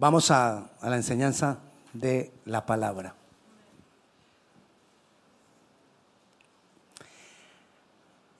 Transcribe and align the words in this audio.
Vamos 0.00 0.30
a, 0.30 0.70
la 0.80 0.94
enseñanza 0.94 1.58
de 1.92 2.30
la 2.44 2.64
palabra. 2.64 3.16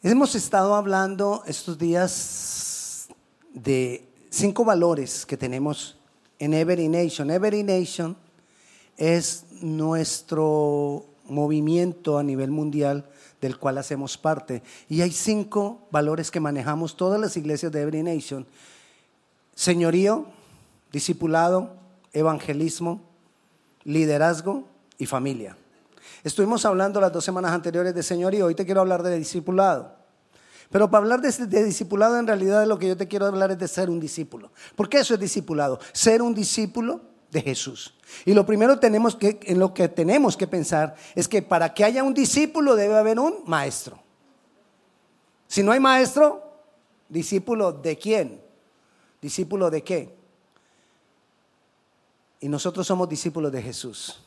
Hemos 0.04 0.36
estado 0.36 0.76
hablando 0.76 1.42
estos 1.48 1.76
días 1.76 3.08
de 3.52 4.08
cinco 4.30 4.64
valores 4.64 5.26
que 5.26 5.36
tenemos 5.36 5.98
en 6.38 6.54
Every 6.54 6.88
Nation. 6.88 7.28
Every 7.28 7.64
Nation 7.64 8.16
es 8.96 9.44
nuestro 9.60 11.06
movimiento 11.24 12.18
a 12.18 12.22
nivel 12.22 12.52
mundial 12.52 13.10
del 13.40 13.58
cual 13.58 13.78
hacemos 13.78 14.16
parte. 14.16 14.62
Y 14.88 15.00
hay 15.00 15.10
cinco 15.10 15.80
valores 15.90 16.30
que 16.30 16.38
manejamos 16.38 16.96
todas 16.96 17.20
las 17.20 17.36
iglesias 17.36 17.72
de 17.72 17.82
Every 17.82 18.04
Nation. 18.04 18.46
Señorío, 19.56 20.37
discipulado, 20.92 21.76
evangelismo, 22.12 23.02
liderazgo 23.84 24.64
y 24.98 25.06
familia. 25.06 25.56
Estuvimos 26.24 26.64
hablando 26.64 27.00
las 27.00 27.12
dos 27.12 27.24
semanas 27.24 27.52
anteriores 27.52 27.94
de 27.94 28.02
señorío, 28.02 28.46
hoy 28.46 28.54
te 28.54 28.64
quiero 28.64 28.80
hablar 28.80 29.02
de 29.02 29.16
discipulado. 29.16 29.96
Pero 30.70 30.90
para 30.90 31.02
hablar 31.02 31.20
de, 31.20 31.64
discipulado, 31.64 32.18
en 32.18 32.26
realidad 32.26 32.66
lo 32.66 32.78
que 32.78 32.88
yo 32.88 32.96
te 32.96 33.08
quiero 33.08 33.26
hablar 33.26 33.50
es 33.50 33.58
de 33.58 33.68
ser 33.68 33.88
un 33.88 33.98
discípulo. 33.98 34.50
¿Por 34.76 34.88
qué 34.88 34.98
eso 34.98 35.14
es 35.14 35.20
discipulado? 35.20 35.78
Ser 35.92 36.20
un 36.20 36.34
discípulo 36.34 37.00
de 37.30 37.40
Jesús. 37.40 37.94
Y 38.26 38.34
lo 38.34 38.44
primero 38.44 38.78
tenemos 38.78 39.16
que, 39.16 39.40
en 39.44 39.58
lo 39.58 39.72
que 39.72 39.88
tenemos 39.88 40.36
que 40.36 40.46
pensar 40.46 40.94
es 41.14 41.26
que 41.26 41.40
para 41.40 41.72
que 41.72 41.84
haya 41.84 42.02
un 42.02 42.12
discípulo 42.12 42.76
debe 42.76 42.96
haber 42.96 43.18
un 43.18 43.44
maestro. 43.46 43.98
Si 45.46 45.62
no 45.62 45.72
hay 45.72 45.80
maestro, 45.80 46.42
discípulo 47.08 47.72
de 47.72 47.96
quién? 47.96 48.42
Discípulo 49.22 49.70
de 49.70 49.82
qué? 49.82 50.17
Y 52.40 52.48
nosotros 52.48 52.86
somos 52.86 53.08
discípulos 53.08 53.50
de 53.52 53.62
Jesús. 53.62 54.20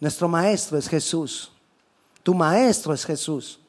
Nuestro 0.00 0.28
maestro 0.28 0.76
es 0.78 0.88
Jesús. 0.88 1.52
Tu 2.22 2.34
maestro 2.34 2.92
es 2.92 3.04
Jesús. 3.04 3.60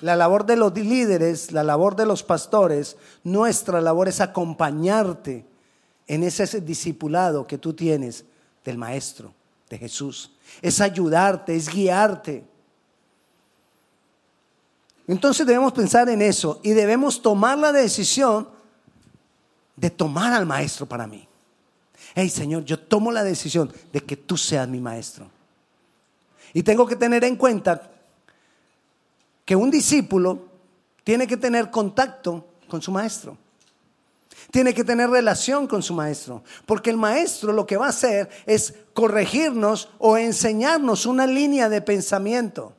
La 0.00 0.16
labor 0.16 0.46
de 0.46 0.56
los 0.56 0.74
líderes, 0.74 1.52
la 1.52 1.62
labor 1.62 1.96
de 1.96 2.06
los 2.06 2.22
pastores, 2.22 2.96
nuestra 3.24 3.80
labor 3.80 4.08
es 4.08 4.20
acompañarte 4.20 5.46
en 6.06 6.22
ese 6.22 6.60
discipulado 6.60 7.46
que 7.46 7.58
tú 7.58 7.72
tienes 7.72 8.24
del 8.64 8.78
Maestro, 8.78 9.32
de 9.68 9.78
Jesús. 9.78 10.32
Es 10.62 10.80
ayudarte, 10.80 11.54
es 11.54 11.68
guiarte. 11.68 12.44
Entonces 15.06 15.46
debemos 15.46 15.72
pensar 15.72 16.08
en 16.08 16.22
eso 16.22 16.60
y 16.62 16.72
debemos 16.72 17.22
tomar 17.22 17.58
la 17.58 17.72
decisión 17.72 18.48
de 19.76 19.90
tomar 19.90 20.32
al 20.32 20.46
Maestro 20.46 20.86
para 20.86 21.06
mí. 21.06 21.25
Hey 22.18 22.30
Señor, 22.30 22.64
yo 22.64 22.78
tomo 22.78 23.12
la 23.12 23.22
decisión 23.22 23.70
de 23.92 24.00
que 24.00 24.16
tú 24.16 24.38
seas 24.38 24.66
mi 24.66 24.80
Maestro. 24.80 25.30
Y 26.54 26.62
tengo 26.62 26.86
que 26.86 26.96
tener 26.96 27.22
en 27.24 27.36
cuenta 27.36 27.90
que 29.44 29.54
un 29.54 29.70
discípulo 29.70 30.48
tiene 31.04 31.26
que 31.26 31.36
tener 31.36 31.70
contacto 31.70 32.46
con 32.68 32.80
su 32.80 32.90
maestro. 32.90 33.36
Tiene 34.50 34.72
que 34.72 34.82
tener 34.82 35.10
relación 35.10 35.66
con 35.66 35.82
su 35.82 35.92
maestro. 35.92 36.42
Porque 36.64 36.88
el 36.88 36.96
maestro 36.96 37.52
lo 37.52 37.66
que 37.66 37.76
va 37.76 37.86
a 37.86 37.90
hacer 37.90 38.30
es 38.46 38.72
corregirnos 38.94 39.90
o 39.98 40.16
enseñarnos 40.16 41.04
una 41.04 41.26
línea 41.26 41.68
de 41.68 41.82
pensamiento. 41.82 42.72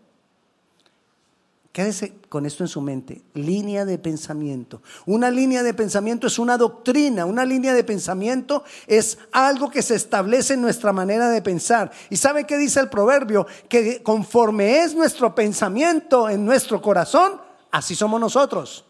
Quédese 1.77 2.15
con 2.27 2.47
esto 2.47 2.63
en 2.63 2.69
su 2.69 2.81
mente. 2.81 3.21
Línea 3.35 3.85
de 3.85 3.99
pensamiento. 3.99 4.81
Una 5.05 5.29
línea 5.29 5.61
de 5.61 5.75
pensamiento 5.75 6.25
es 6.25 6.39
una 6.39 6.57
doctrina. 6.57 7.23
Una 7.27 7.45
línea 7.45 7.75
de 7.75 7.83
pensamiento 7.83 8.63
es 8.87 9.19
algo 9.31 9.69
que 9.69 9.83
se 9.83 9.93
establece 9.93 10.55
en 10.55 10.61
nuestra 10.61 10.91
manera 10.91 11.29
de 11.29 11.39
pensar. 11.43 11.91
¿Y 12.09 12.17
sabe 12.17 12.45
qué 12.45 12.57
dice 12.57 12.79
el 12.79 12.89
proverbio? 12.89 13.45
Que 13.69 14.01
conforme 14.01 14.79
es 14.79 14.95
nuestro 14.95 15.35
pensamiento 15.35 16.27
en 16.29 16.43
nuestro 16.43 16.81
corazón, 16.81 17.39
así 17.69 17.93
somos 17.93 18.19
nosotros. 18.19 18.83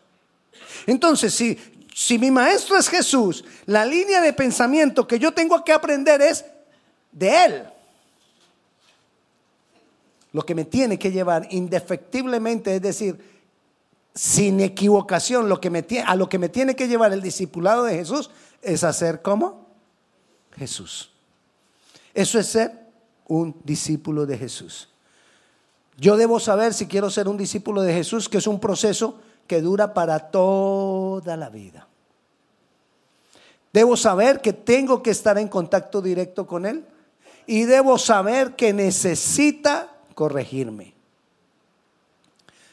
Entonces, 0.85 1.33
si, 1.33 1.59
si 1.93 2.17
mi 2.17 2.31
maestro 2.31 2.77
es 2.77 2.87
Jesús, 2.87 3.43
la 3.65 3.83
línea 3.85 4.21
de 4.21 4.31
pensamiento 4.31 5.05
que 5.05 5.19
yo 5.19 5.33
tengo 5.33 5.61
que 5.65 5.73
aprender 5.73 6.21
es 6.21 6.45
de 7.11 7.45
Él 7.47 7.63
lo 10.37 10.45
que 10.45 10.53
me 10.53 10.65
tiene 10.65 10.99
que 10.99 11.11
llevar 11.11 11.47
indefectiblemente, 11.49 12.75
es 12.75 12.81
decir, 12.83 13.17
sin 14.13 14.59
equivocación, 14.59 15.49
lo 15.49 15.59
que 15.59 15.71
me, 15.71 15.83
a 16.05 16.15
lo 16.15 16.29
que 16.29 16.37
me 16.37 16.47
tiene 16.47 16.75
que 16.75 16.87
llevar 16.87 17.11
el 17.11 17.23
discipulado 17.23 17.85
de 17.85 17.95
Jesús 17.95 18.29
es 18.61 18.83
hacer 18.83 19.23
como 19.23 19.65
Jesús. 20.55 21.09
Eso 22.13 22.37
es 22.37 22.45
ser 22.45 22.71
un 23.27 23.55
discípulo 23.63 24.27
de 24.27 24.37
Jesús. 24.37 24.89
Yo 25.97 26.17
debo 26.17 26.39
saber 26.39 26.75
si 26.75 26.85
quiero 26.85 27.09
ser 27.09 27.27
un 27.27 27.37
discípulo 27.37 27.81
de 27.81 27.93
Jesús, 27.93 28.29
que 28.29 28.37
es 28.37 28.45
un 28.45 28.59
proceso 28.59 29.19
que 29.47 29.59
dura 29.59 29.95
para 29.95 30.19
toda 30.19 31.35
la 31.35 31.49
vida. 31.49 31.87
Debo 33.73 33.97
saber 33.97 34.39
que 34.41 34.53
tengo 34.53 35.01
que 35.01 35.09
estar 35.09 35.39
en 35.39 35.47
contacto 35.47 35.99
directo 35.99 36.45
con 36.45 36.67
Él 36.67 36.85
y 37.47 37.63
debo 37.63 37.97
saber 37.97 38.55
que 38.55 38.71
necesita 38.71 39.96
corregirme. 40.17 40.95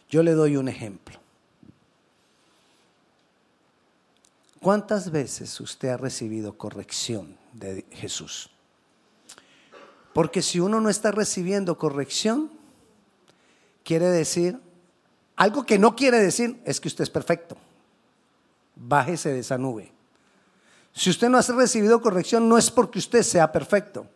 Yo 0.09 0.23
le 0.23 0.33
doy 0.33 0.57
un 0.57 0.67
ejemplo. 0.67 1.21
¿Cuántas 4.63 5.11
veces 5.11 5.61
usted 5.61 5.91
ha 5.91 5.99
recibido 5.99 6.57
corrección 6.57 7.37
de 7.53 7.85
Jesús? 7.91 8.49
Porque 10.15 10.41
si 10.41 10.59
uno 10.59 10.81
no 10.81 10.89
está 10.89 11.11
recibiendo 11.11 11.77
corrección, 11.77 12.51
quiere 13.83 14.07
decir, 14.07 14.59
algo 15.37 15.67
que 15.67 15.79
no 15.79 15.97
quiere 15.97 16.19
decir 16.21 16.63
es 16.65 16.81
que 16.81 16.89
usted 16.89 17.05
es 17.05 17.11
perfecto. 17.11 17.59
Bájese 18.75 19.35
de 19.35 19.41
esa 19.41 19.59
nube. 19.59 19.93
Si 20.95 21.11
usted 21.11 21.29
no 21.29 21.37
ha 21.37 21.43
recibido 21.43 22.01
corrección, 22.01 22.49
no 22.49 22.57
es 22.57 22.71
porque 22.71 23.01
usted 23.01 23.23
sea 23.23 23.53
perfecto 23.53 24.09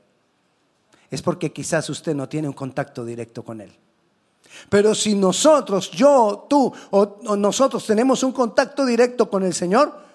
es 1.10 1.22
porque 1.22 1.52
quizás 1.52 1.88
usted 1.90 2.14
no 2.14 2.28
tiene 2.28 2.48
un 2.48 2.54
contacto 2.54 3.04
directo 3.04 3.42
con 3.42 3.60
Él. 3.60 3.72
Pero 4.68 4.94
si 4.94 5.14
nosotros, 5.14 5.90
yo, 5.90 6.46
tú 6.48 6.72
o, 6.90 7.36
nosotros 7.36 7.86
tenemos 7.86 8.22
un 8.22 8.32
contacto 8.32 8.84
directo 8.84 9.30
con 9.30 9.42
el 9.42 9.54
Señor, 9.54 10.06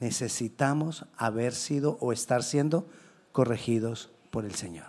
necesitamos 0.00 1.04
haber 1.16 1.54
sido 1.54 1.96
o 2.00 2.12
estar 2.12 2.42
siendo 2.42 2.86
corregidos 3.30 4.10
por 4.30 4.44
el 4.44 4.54
Señor. 4.54 4.86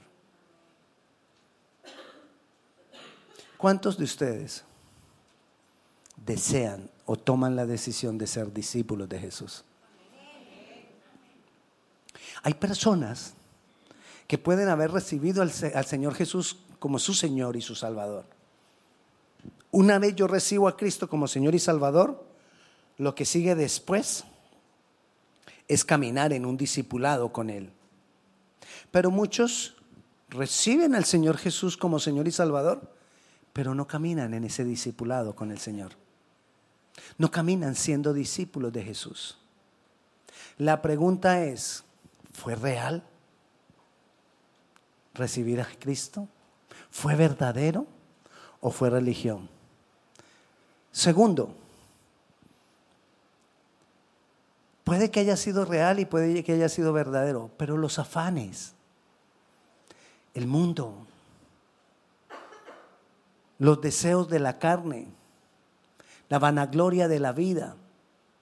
¿Cuántos 3.57 3.97
de 3.97 4.03
ustedes 4.03 4.63
desean 6.25 6.89
o 7.05 7.15
toman 7.15 7.55
la 7.55 7.65
decisión 7.65 8.17
de 8.17 8.27
ser 8.27 8.51
discípulos 8.51 9.07
de 9.07 9.19
Jesús? 9.19 9.63
Hay 12.41 12.55
personas 12.55 13.35
que 14.27 14.37
pueden 14.37 14.69
haber 14.69 14.91
recibido 14.91 15.41
al, 15.41 15.51
Señor 15.51 16.15
Jesús 16.15 16.59
como 16.79 16.99
su 16.99 17.13
Señor 17.13 17.55
y 17.55 17.61
su 17.61 17.75
Salvador. 17.75 18.25
Una 19.71 19.99
vez 19.99 20.15
yo 20.15 20.27
recibo 20.27 20.67
a 20.67 20.77
Cristo 20.77 21.09
como 21.09 21.27
Señor 21.27 21.55
y 21.55 21.59
Salvador, 21.59 22.23
lo 22.97 23.15
que 23.15 23.25
sigue 23.25 23.55
después 23.55 24.23
es 25.67 25.83
caminar 25.83 26.33
en 26.33 26.45
un 26.45 26.57
discipulado 26.57 27.31
con 27.31 27.49
Él. 27.49 27.71
Pero 28.91 29.11
muchos 29.11 29.75
reciben 30.29 30.95
al 30.95 31.05
Señor 31.05 31.37
Jesús 31.37 31.77
como 31.77 31.99
Señor 31.99 32.27
y 32.27 32.31
Salvador, 32.31 32.93
pero 33.51 33.75
no 33.75 33.87
caminan 33.87 34.33
en 34.33 34.43
ese 34.43 34.63
discipulado 34.63 35.35
con 35.35 35.51
el 35.51 35.59
Señor. 35.59 35.93
No 37.17 37.31
caminan 37.31 37.75
siendo 37.75 38.13
discípulos 38.13 38.71
de 38.73 38.83
Jesús. 38.83 39.37
La 40.57 40.81
pregunta 40.81 41.43
es, 41.43 41.83
¿fue 42.31 42.55
real? 42.55 43.03
Recibir 45.13 45.61
a 45.61 45.67
Cristo? 45.79 46.27
¿Fue 46.89 47.15
verdadero 47.15 47.85
o 48.61 48.71
fue 48.71 48.89
religión? 48.89 49.49
Segundo, 50.91 51.55
puede 54.83 55.09
que 55.09 55.19
haya 55.19 55.37
sido 55.37 55.65
real 55.65 55.99
y 55.99 56.05
puede 56.05 56.43
que 56.43 56.53
haya 56.53 56.69
sido 56.69 56.93
verdadero, 56.93 57.49
pero 57.57 57.77
los 57.77 57.99
afanes, 57.99 58.73
el 60.33 60.47
mundo, 60.47 61.05
los 63.59 63.81
deseos 63.81 64.29
de 64.29 64.39
la 64.39 64.59
carne, 64.59 65.07
la 66.29 66.39
vanagloria 66.39 67.07
de 67.07 67.19
la 67.19 67.31
vida, 67.31 67.75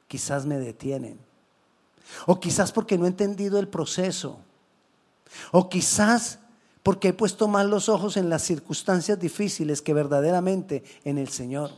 quizás 0.08 0.46
me 0.46 0.58
detienen. 0.58 1.20
O 2.26 2.40
quizás 2.40 2.72
porque 2.72 2.98
no 2.98 3.06
he 3.06 3.10
entendido 3.10 3.60
el 3.60 3.68
proceso. 3.68 4.40
O 5.52 5.70
quizás 5.70 6.40
porque 6.83 7.10
he 7.10 7.13
puesto 7.13 7.48
más 7.48 7.66
los 7.66 7.89
ojos 7.89 8.18
en 8.18 8.30
las 8.30 8.42
circunstancias 8.42 9.19
difíciles 9.19 9.81
que 9.81 9.94
verdaderamente 9.94 10.83
en 11.04 11.18
el 11.18 11.30
Señor. 11.30 11.72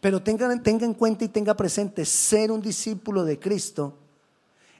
Pero 0.00 0.22
tenga, 0.22 0.48
tenga 0.62 0.84
en 0.84 0.94
cuenta 0.94 1.24
y 1.24 1.28
tenga 1.28 1.54
presente, 1.54 2.04
ser 2.04 2.50
un 2.50 2.60
discípulo 2.60 3.24
de 3.24 3.38
Cristo 3.38 3.98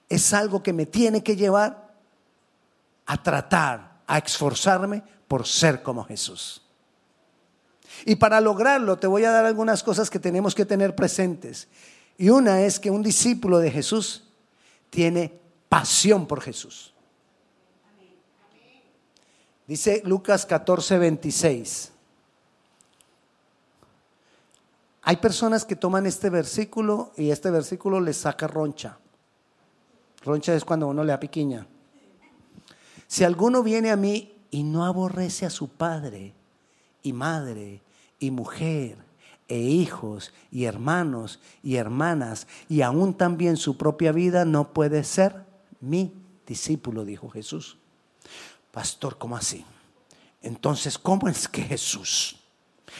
es 0.08 0.32
algo 0.32 0.62
que 0.62 0.72
me 0.72 0.86
tiene 0.86 1.22
que 1.22 1.36
llevar 1.36 1.94
a 3.06 3.22
tratar, 3.22 4.02
a 4.06 4.18
esforzarme 4.18 5.02
por 5.28 5.46
ser 5.46 5.82
como 5.82 6.04
Jesús. 6.04 6.62
Y 8.04 8.16
para 8.16 8.40
lograrlo 8.40 8.96
te 8.98 9.06
voy 9.06 9.24
a 9.24 9.30
dar 9.30 9.44
algunas 9.44 9.82
cosas 9.82 10.10
que 10.10 10.18
tenemos 10.18 10.54
que 10.54 10.66
tener 10.66 10.94
presentes. 10.94 11.68
Y 12.18 12.28
una 12.28 12.62
es 12.62 12.78
que 12.78 12.90
un 12.90 13.02
discípulo 13.02 13.58
de 13.58 13.70
Jesús 13.70 14.24
tiene 14.90 15.38
pasión 15.68 16.26
por 16.26 16.40
Jesús. 16.40 16.93
Dice 19.66 20.02
Lucas 20.04 20.44
14, 20.44 20.98
26. 20.98 21.92
Hay 25.02 25.16
personas 25.16 25.64
que 25.64 25.76
toman 25.76 26.06
este 26.06 26.30
versículo 26.30 27.12
y 27.16 27.30
este 27.30 27.50
versículo 27.50 28.00
les 28.00 28.18
saca 28.18 28.46
roncha. 28.46 28.98
Roncha 30.22 30.54
es 30.54 30.64
cuando 30.64 30.88
uno 30.88 31.04
le 31.04 31.12
da 31.12 31.20
piquiña. 31.20 31.66
Si 33.06 33.24
alguno 33.24 33.62
viene 33.62 33.90
a 33.90 33.96
mí 33.96 34.34
y 34.50 34.62
no 34.62 34.84
aborrece 34.84 35.46
a 35.46 35.50
su 35.50 35.68
padre 35.68 36.34
y 37.02 37.12
madre 37.12 37.82
y 38.18 38.30
mujer 38.30 38.96
e 39.46 39.58
hijos 39.58 40.32
y 40.50 40.64
hermanos 40.64 41.38
y 41.62 41.76
hermanas 41.76 42.46
y 42.68 42.80
aún 42.80 43.14
también 43.14 43.56
su 43.56 43.76
propia 43.76 44.12
vida, 44.12 44.44
no 44.44 44.72
puede 44.72 45.04
ser 45.04 45.44
mi 45.80 46.14
discípulo, 46.46 47.04
dijo 47.04 47.28
Jesús. 47.28 47.78
Pastor, 48.74 49.16
¿cómo 49.16 49.36
así? 49.36 49.64
Entonces, 50.42 50.98
¿cómo 50.98 51.28
es 51.28 51.48
que 51.48 51.62
Jesús 51.62 52.36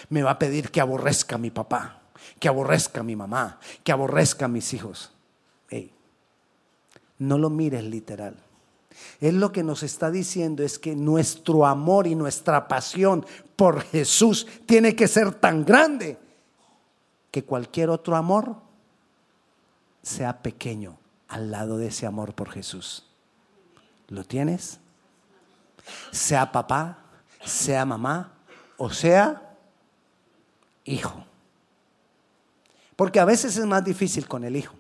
me 0.09 0.23
va 0.23 0.33
a 0.33 0.39
pedir 0.39 0.71
que 0.71 0.81
aborrezca 0.81 1.37
a 1.37 1.39
mi 1.39 1.51
papá, 1.51 2.03
que 2.39 2.49
aborrezca 2.49 3.01
a 3.01 3.05
mi 3.05 3.17
mamá, 3.17 3.59
que 3.83 3.93
aborrezca 3.93 4.47
a 4.47 4.49
mis 4.49 4.73
hijos. 4.75 5.11
no 7.17 7.39
lo 7.39 7.49
mires 7.49 7.85
literal. 7.85 8.37
Él 9.21 9.41
lo 9.41 9.53
que 9.53 9.63
nos 9.63 9.83
está 9.83 10.11
diciendo 10.11 10.63
es 10.63 10.79
que 10.79 10.95
nuestro 10.95 11.65
amor 11.65 12.07
y 12.07 12.15
nuestra 12.15 12.69
pasión 12.69 13.25
por 13.57 13.81
Jesús 13.83 14.47
tiene 14.67 14.95
que 14.95 15.09
ser 15.09 15.33
tan 15.33 15.65
grande 15.65 16.19
que 17.31 17.45
cualquier 17.45 17.89
otro 17.89 18.17
amor 18.17 18.57
sea 20.03 20.43
pequeño 20.43 20.99
al 21.29 21.51
lado 21.51 21.79
de 21.79 21.87
ese 21.87 22.05
amor 22.05 22.35
por 22.35 22.51
Jesús. 22.51 23.07
¿Lo 24.09 24.25
tienes? 24.25 24.81
Sea 26.11 26.51
papá, 26.51 26.99
sea 27.45 27.85
mamá 27.85 28.35
o 28.77 28.91
sea 28.91 29.57
hijo. 30.85 31.25
Porque 32.97 33.21
a 33.21 33.25
veces 33.25 33.57
es 33.57 33.67
más 33.67 33.85
difícil 33.85 34.29
con 34.29 34.45
el 34.45 34.57
hijo. 34.57 34.75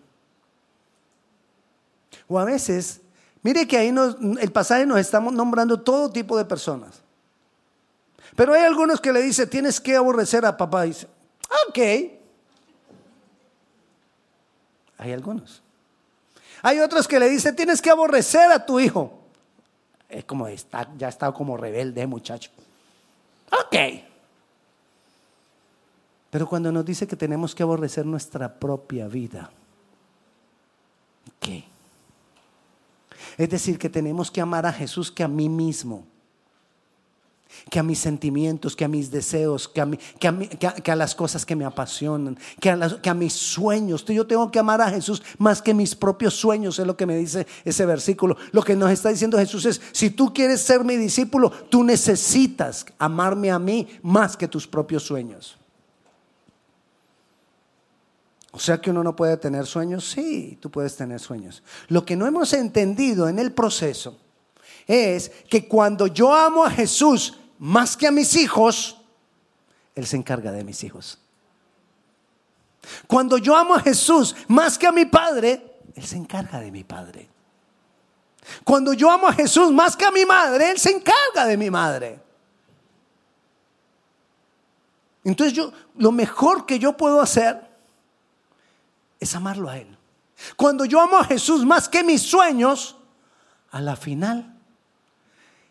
O 2.28 2.38
a 2.38 2.44
veces, 2.44 3.00
mire 3.42 3.66
que 3.66 3.76
ahí 3.76 3.94
el 4.40 4.52
pasaje 4.52 4.86
nos 4.86 4.98
estamos 4.98 5.32
nombrando 5.32 5.80
todo 5.80 6.10
tipo 6.10 6.36
de 6.36 6.44
personas. 6.44 7.02
Pero 8.36 8.52
hay 8.52 8.62
algunos 8.62 9.00
que 9.00 9.12
le 9.12 9.22
dicen, 9.22 9.48
tienes 9.48 9.80
que 9.80 9.96
aborrecer 9.96 10.44
a 10.44 10.56
papá. 10.56 10.86
Y 10.86 10.90
dice, 10.90 11.08
ok. 11.68 11.78
Hay 14.98 15.12
algunos. 15.12 15.62
Hay 16.62 16.80
otros 16.80 17.06
que 17.06 17.18
le 17.18 17.28
dicen, 17.28 17.54
tienes 17.54 17.82
que 17.82 17.90
aborrecer 17.90 18.50
a 18.50 18.64
tu 18.64 18.80
hijo. 18.80 19.23
Es 20.14 20.25
como, 20.25 20.46
está, 20.46 20.88
ya 20.96 21.08
está 21.08 21.32
como 21.32 21.56
rebelde, 21.56 22.06
muchacho. 22.06 22.50
Ok. 23.50 23.76
Pero 26.31 26.49
cuando 26.49 26.70
nos 26.70 26.84
dice 26.84 27.06
que 27.06 27.16
tenemos 27.16 27.55
que 27.55 27.64
aborrecer 27.64 28.06
nuestra 28.06 28.55
propia 28.55 29.08
vida, 29.08 29.50
¿qué? 31.40 31.64
Es 33.37 33.50
decir, 33.50 33.76
que 33.76 33.88
tenemos 33.88 34.31
que 34.31 34.40
amar 34.40 34.66
a 34.66 34.72
Jesús 34.72 35.11
que 35.11 35.25
a 35.25 35.28
mí 35.28 35.49
mismo, 35.49 36.05
que 37.70 37.78
a 37.78 37.82
mis 37.82 37.98
sentimientos, 37.98 38.76
que 38.76 38.84
a 38.84 38.88
mis 38.88 39.10
deseos, 39.10 39.68
que 39.68 39.80
a, 39.80 39.90
que 39.90 40.90
a, 40.90 40.96
las 40.96 41.14
cosas 41.14 41.44
que 41.44 41.56
me 41.56 41.64
apasionan, 41.64 42.38
que 42.60 42.70
a, 42.70 43.00
que 43.00 43.10
a 43.10 43.14
mis 43.14 43.32
sueños. 43.32 44.04
Yo 44.04 44.26
tengo 44.26 44.50
que 44.50 44.58
amar 44.58 44.80
a 44.80 44.90
Jesús 44.90 45.22
más 45.38 45.60
que 45.62 45.74
mis 45.74 45.94
propios 45.94 46.34
sueños, 46.34 46.78
es 46.78 46.86
lo 46.86 46.96
que 46.96 47.06
me 47.06 47.16
dice 47.16 47.46
ese 47.64 47.86
versículo. 47.86 48.36
Lo 48.52 48.62
que 48.62 48.76
nos 48.76 48.90
está 48.90 49.08
diciendo 49.08 49.38
Jesús 49.38 49.64
es, 49.66 49.80
si 49.92 50.10
tú 50.10 50.32
quieres 50.32 50.60
ser 50.60 50.84
mi 50.84 50.96
discípulo, 50.96 51.50
tú 51.50 51.84
necesitas 51.84 52.86
amarme 52.98 53.50
a 53.50 53.58
mí 53.58 53.88
más 54.02 54.36
que 54.36 54.48
tus 54.48 54.66
propios 54.66 55.02
sueños. 55.02 55.58
O 58.54 58.58
sea 58.60 58.80
que 58.80 58.90
uno 58.90 59.02
no 59.02 59.16
puede 59.16 59.36
tener 59.36 59.66
sueños. 59.66 60.08
Sí, 60.08 60.56
tú 60.60 60.70
puedes 60.70 60.94
tener 60.94 61.18
sueños. 61.18 61.62
Lo 61.88 62.04
que 62.04 62.14
no 62.14 62.24
hemos 62.24 62.52
entendido 62.52 63.28
en 63.28 63.40
el 63.40 63.52
proceso 63.52 64.16
es 64.86 65.30
que 65.50 65.66
cuando 65.66 66.06
yo 66.06 66.32
amo 66.32 66.64
a 66.64 66.70
Jesús 66.70 67.40
más 67.64 67.96
que 67.96 68.06
a 68.06 68.11
mis 68.11 68.37
hijos, 68.37 68.99
Él 69.94 70.06
se 70.06 70.16
encarga 70.16 70.52
de 70.52 70.62
mis 70.62 70.84
hijos. 70.84 71.19
Cuando 73.06 73.38
yo 73.38 73.56
amo 73.56 73.75
a 73.75 73.81
Jesús 73.81 74.37
más 74.49 74.76
que 74.76 74.87
a 74.87 74.93
mi 74.93 75.06
padre, 75.06 75.81
Él 75.94 76.05
se 76.05 76.16
encarga 76.16 76.61
de 76.61 76.70
mi 76.70 76.84
padre. 76.84 77.26
Cuando 78.64 78.93
yo 78.93 79.11
amo 79.11 79.28
a 79.28 79.32
Jesús 79.32 79.72
más 79.72 79.96
que 79.96 80.05
a 80.05 80.11
mi 80.11 80.26
madre, 80.26 80.72
Él 80.72 80.78
se 80.78 80.90
encarga 80.90 81.46
de 81.46 81.56
mi 81.56 81.70
madre. 81.70 82.20
Entonces 85.25 85.55
yo, 85.55 85.72
lo 85.96 86.12
mejor 86.12 86.67
que 86.67 86.78
yo 86.78 86.94
puedo 86.99 87.22
hacer 87.22 87.67
es 89.19 89.34
amarlo 89.34 89.70
a 89.70 89.78
Él. 89.78 89.96
Cuando 90.56 90.84
yo 90.84 91.00
amo 91.00 91.17
a 91.17 91.25
Jesús 91.25 91.64
más 91.64 91.88
que 91.88 92.05
mis 92.05 92.20
sueños, 92.20 92.96
a 93.70 93.81
la 93.81 93.96
final, 93.96 94.53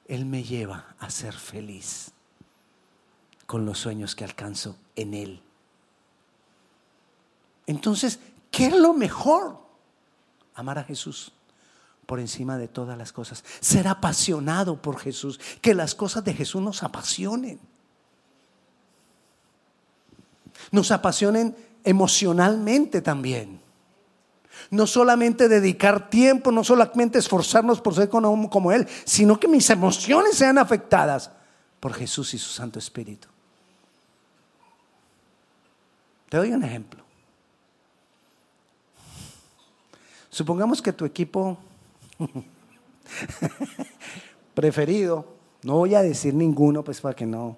Él 0.07 0.25
me 0.25 0.43
lleva 0.43 0.95
a 0.99 1.09
ser 1.09 1.33
feliz 1.33 2.11
con 3.45 3.65
los 3.65 3.79
sueños 3.79 4.15
que 4.15 4.23
alcanzo 4.23 4.77
en 4.95 5.13
Él. 5.13 5.41
Entonces, 7.65 8.19
¿qué 8.51 8.67
es 8.67 8.75
lo 8.75 8.93
mejor? 8.93 9.57
Amar 10.55 10.77
a 10.77 10.83
Jesús 10.83 11.33
por 12.05 12.19
encima 12.19 12.57
de 12.57 12.67
todas 12.67 12.97
las 12.97 13.11
cosas. 13.11 13.43
Ser 13.59 13.87
apasionado 13.87 14.81
por 14.81 14.99
Jesús. 14.99 15.39
Que 15.61 15.73
las 15.73 15.95
cosas 15.95 16.23
de 16.23 16.33
Jesús 16.33 16.61
nos 16.61 16.83
apasionen. 16.83 17.59
Nos 20.71 20.91
apasionen 20.91 21.55
emocionalmente 21.83 23.01
también. 23.01 23.62
No 24.69 24.87
solamente 24.87 25.47
dedicar 25.47 26.09
tiempo, 26.09 26.51
no 26.51 26.63
solamente 26.63 27.19
esforzarnos 27.19 27.81
por 27.81 27.95
ser 27.95 28.09
como, 28.09 28.49
como 28.49 28.71
Él, 28.71 28.87
sino 29.05 29.39
que 29.39 29.47
mis 29.47 29.69
emociones 29.69 30.35
sean 30.35 30.57
afectadas 30.57 31.31
por 31.79 31.93
Jesús 31.93 32.33
y 32.33 32.37
su 32.37 32.49
Santo 32.49 32.79
Espíritu. 32.79 33.27
Te 36.29 36.37
doy 36.37 36.51
un 36.51 36.63
ejemplo. 36.63 37.03
Supongamos 40.29 40.81
que 40.81 40.91
tu 40.93 41.05
equipo 41.05 41.57
preferido, 44.55 45.27
no 45.61 45.75
voy 45.75 45.93
a 45.93 46.01
decir 46.01 46.33
ninguno, 46.33 46.83
pues 46.83 47.01
para 47.01 47.15
que 47.15 47.25
no, 47.25 47.57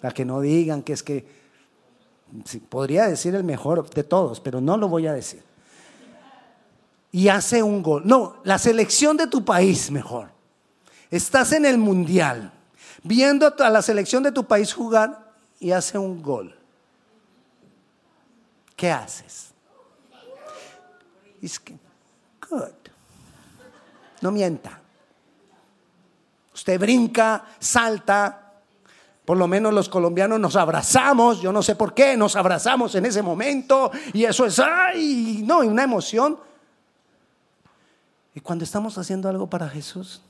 para 0.00 0.14
que 0.14 0.24
no 0.24 0.40
digan 0.40 0.82
que 0.82 0.92
es 0.92 1.02
que 1.02 1.26
podría 2.68 3.08
decir 3.08 3.34
el 3.34 3.44
mejor 3.44 3.90
de 3.90 4.04
todos, 4.04 4.40
pero 4.40 4.60
no 4.60 4.76
lo 4.76 4.88
voy 4.88 5.06
a 5.06 5.12
decir. 5.12 5.42
Y 7.12 7.28
hace 7.28 7.62
un 7.62 7.82
gol. 7.82 8.02
No, 8.04 8.40
la 8.42 8.58
selección 8.58 9.16
de 9.16 9.26
tu 9.26 9.44
país 9.44 9.90
mejor. 9.90 10.30
Estás 11.10 11.52
en 11.52 11.66
el 11.66 11.76
mundial, 11.78 12.50
viendo 13.02 13.54
a 13.58 13.70
la 13.70 13.82
selección 13.82 14.22
de 14.22 14.32
tu 14.32 14.44
país 14.44 14.72
jugar 14.72 15.32
y 15.60 15.70
hace 15.72 15.98
un 15.98 16.22
gol. 16.22 16.58
¿Qué 18.74 18.90
haces? 18.90 19.52
Es 21.40 21.60
que, 21.60 21.76
good. 22.48 22.68
No 24.22 24.30
mienta. 24.30 24.80
Usted 26.54 26.80
brinca, 26.80 27.44
salta, 27.58 28.42
por 29.24 29.36
lo 29.36 29.46
menos 29.46 29.72
los 29.72 29.88
colombianos 29.88 30.40
nos 30.40 30.56
abrazamos, 30.56 31.40
yo 31.40 31.52
no 31.52 31.62
sé 31.62 31.76
por 31.76 31.94
qué, 31.94 32.16
nos 32.16 32.36
abrazamos 32.36 32.94
en 32.94 33.06
ese 33.06 33.22
momento 33.22 33.90
y 34.12 34.24
eso 34.24 34.46
es, 34.46 34.58
ay, 34.58 35.42
no, 35.46 35.60
una 35.60 35.84
emoción. 35.84 36.38
Y 38.34 38.40
cuando 38.40 38.64
estamos 38.64 38.96
haciendo 38.98 39.28
algo 39.28 39.48
para 39.48 39.68
Jesús, 39.68 40.22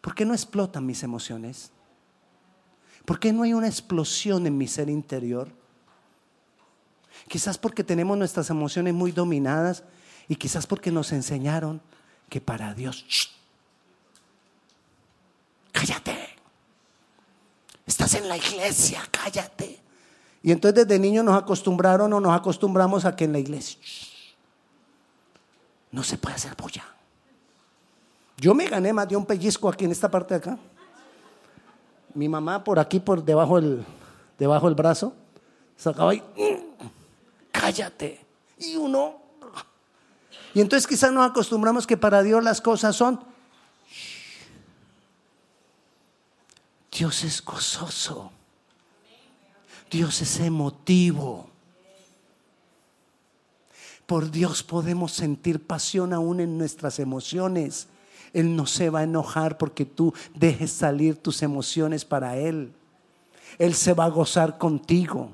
¿por 0.00 0.14
qué 0.14 0.24
no 0.24 0.34
explotan 0.34 0.86
mis 0.86 1.02
emociones? 1.02 1.72
¿Por 3.04 3.18
qué 3.18 3.32
no 3.32 3.42
hay 3.42 3.52
una 3.52 3.66
explosión 3.66 4.46
en 4.46 4.56
mi 4.56 4.68
ser 4.68 4.88
interior? 4.88 5.48
Quizás 7.28 7.58
porque 7.58 7.82
tenemos 7.82 8.16
nuestras 8.16 8.50
emociones 8.50 8.94
muy 8.94 9.10
dominadas 9.10 9.82
y 10.28 10.36
quizás 10.36 10.66
porque 10.66 10.92
nos 10.92 11.12
enseñaron 11.12 11.80
que 12.28 12.40
para 12.40 12.72
Dios, 12.74 13.04
cállate. 15.72 16.16
Estás 17.84 18.14
en 18.14 18.28
la 18.28 18.36
iglesia, 18.36 19.02
cállate. 19.10 19.80
Y 20.42 20.52
entonces 20.52 20.86
desde 20.86 20.98
niños 20.98 21.24
nos 21.24 21.40
acostumbraron 21.40 22.12
o 22.12 22.20
nos 22.20 22.32
acostumbramos 22.34 23.04
a 23.04 23.14
que 23.14 23.24
en 23.24 23.32
la 23.32 23.38
iglesia. 23.38 23.78
No 25.92 26.02
se 26.02 26.18
puede 26.18 26.34
hacer 26.34 26.56
bulla. 26.56 26.84
Yo 28.38 28.54
me 28.54 28.66
gané 28.66 28.92
más 28.92 29.08
de 29.08 29.14
un 29.14 29.24
pellizco 29.24 29.68
aquí 29.68 29.84
en 29.84 29.92
esta 29.92 30.10
parte 30.10 30.34
de 30.34 30.38
acá. 30.38 30.58
Mi 32.14 32.28
mamá 32.28 32.64
por 32.64 32.78
aquí, 32.78 32.98
por 32.98 33.22
debajo 33.22 33.60
del, 33.60 33.84
debajo 34.38 34.66
del 34.66 34.74
brazo, 34.74 35.14
sacaba 35.76 36.14
y, 36.14 36.22
cállate. 37.52 38.24
Y 38.58 38.76
uno. 38.76 39.20
Y 40.54 40.60
entonces 40.60 40.86
quizás 40.86 41.12
nos 41.12 41.30
acostumbramos 41.30 41.86
que 41.86 41.96
para 41.96 42.22
Dios 42.22 42.42
las 42.42 42.60
cosas 42.60 42.96
son. 42.96 43.20
Dios 46.90 47.24
es 47.24 47.44
gozoso. 47.44 48.32
Dios 49.90 50.20
es 50.20 50.40
emotivo. 50.40 51.51
Por 54.12 54.30
Dios 54.30 54.62
podemos 54.62 55.12
sentir 55.12 55.66
pasión 55.66 56.12
aún 56.12 56.40
en 56.40 56.58
nuestras 56.58 56.98
emociones. 56.98 57.88
Él 58.34 58.54
no 58.54 58.66
se 58.66 58.90
va 58.90 58.98
a 58.98 59.04
enojar 59.04 59.56
porque 59.56 59.86
tú 59.86 60.12
dejes 60.34 60.70
salir 60.70 61.16
tus 61.16 61.42
emociones 61.42 62.04
para 62.04 62.36
Él. 62.36 62.74
Él 63.58 63.72
se 63.72 63.94
va 63.94 64.04
a 64.04 64.10
gozar 64.10 64.58
contigo. 64.58 65.32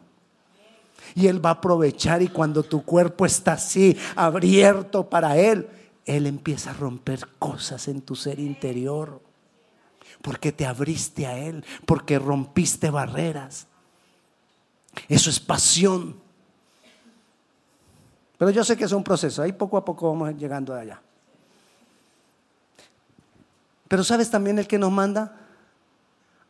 Y 1.17 1.27
Él 1.27 1.45
va 1.45 1.49
a 1.49 1.53
aprovechar 1.55 2.23
y 2.23 2.29
cuando 2.29 2.63
tu 2.63 2.85
cuerpo 2.85 3.27
está 3.27 3.55
así, 3.55 3.97
abierto 4.15 5.11
para 5.11 5.37
Él, 5.37 5.69
Él 6.07 6.29
empieza 6.29 6.71
a 6.71 6.75
romper 6.75 7.27
cosas 7.41 7.89
en 7.89 8.01
tu 8.01 8.15
ser 8.15 8.39
interior. 8.39 9.21
Porque 10.23 10.53
te 10.53 10.67
abriste 10.67 11.27
a 11.27 11.37
Él, 11.37 11.65
porque 11.85 12.21
rompiste 12.21 12.91
barreras. 12.91 13.67
Eso 15.09 15.31
es 15.31 15.41
pasión. 15.41 16.28
Pero 18.39 18.53
yo 18.53 18.65
sé 18.65 18.77
que 18.77 18.85
es 18.85 18.93
un 18.93 19.03
proceso, 19.03 19.43
ahí 19.43 19.53
poco 19.53 19.77
a 19.77 19.85
poco 19.85 20.09
vamos 20.09 20.35
llegando 20.37 20.73
allá. 20.73 21.03
Pero 23.89 24.05
¿sabes 24.05 24.31
también 24.31 24.59
el 24.59 24.69
que 24.69 24.79
nos 24.79 24.93
manda? 24.93 25.37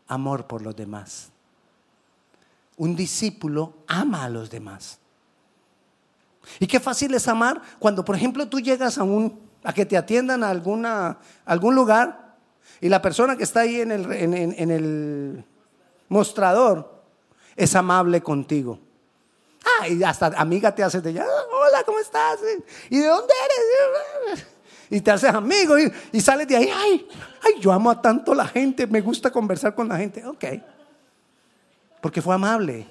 Amor 0.06 0.46
por 0.46 0.60
los 0.60 0.76
demás. 0.76 1.30
Un 2.76 2.94
discípulo 2.94 3.74
ama 3.86 4.24
a 4.24 4.28
los 4.28 4.50
demás. 4.50 4.98
Y 6.60 6.66
qué 6.66 6.78
fácil 6.78 7.14
es 7.14 7.26
amar 7.26 7.62
cuando, 7.78 8.04
por 8.04 8.16
ejemplo, 8.16 8.48
tú 8.48 8.60
llegas 8.60 8.98
a, 8.98 9.02
un, 9.04 9.40
a 9.62 9.72
que 9.72 9.86
te 9.86 9.96
atiendan 9.96 10.44
a, 10.44 10.50
alguna, 10.50 11.18
algún 11.44 11.74
lugar 11.74 12.36
y 12.80 12.88
la 12.88 13.00
persona 13.00 13.36
que 13.36 13.44
está 13.44 13.60
ahí 13.60 13.80
en 13.80 13.92
el, 13.92 14.12
en 14.12 14.70
el 14.70 15.44
mostrador 16.08 17.02
es 17.56 17.74
amable 17.74 18.22
contigo. 18.22 18.78
Ah, 19.64 19.88
y 19.88 20.02
hasta 20.02 20.26
amiga 20.26 20.74
te 20.74 20.82
hace 20.82 21.00
de 21.00 21.10
ella, 21.10 21.26
hola, 21.52 21.82
¿cómo 21.84 21.98
estás? 21.98 22.38
¿Y 22.90 22.98
de 22.98 23.06
dónde 23.06 23.32
eres? 23.44 24.46
Y 24.90 25.00
te 25.00 25.10
haces 25.10 25.34
amigo 25.34 25.76
y, 25.78 26.20
sales 26.20 26.48
de 26.48 26.56
ahí, 26.56 26.70
ay, 26.74 27.08
ay, 27.42 27.60
yo 27.60 27.72
amo 27.72 27.90
a 27.90 28.00
tanto 28.00 28.34
la 28.34 28.46
gente, 28.46 28.86
me 28.86 29.00
gusta 29.00 29.30
conversar 29.30 29.74
con 29.74 29.88
la 29.88 29.98
gente. 29.98 30.24
Ok, 30.26 30.44
porque 32.00 32.22
fue 32.22 32.34
amable. 32.34 32.86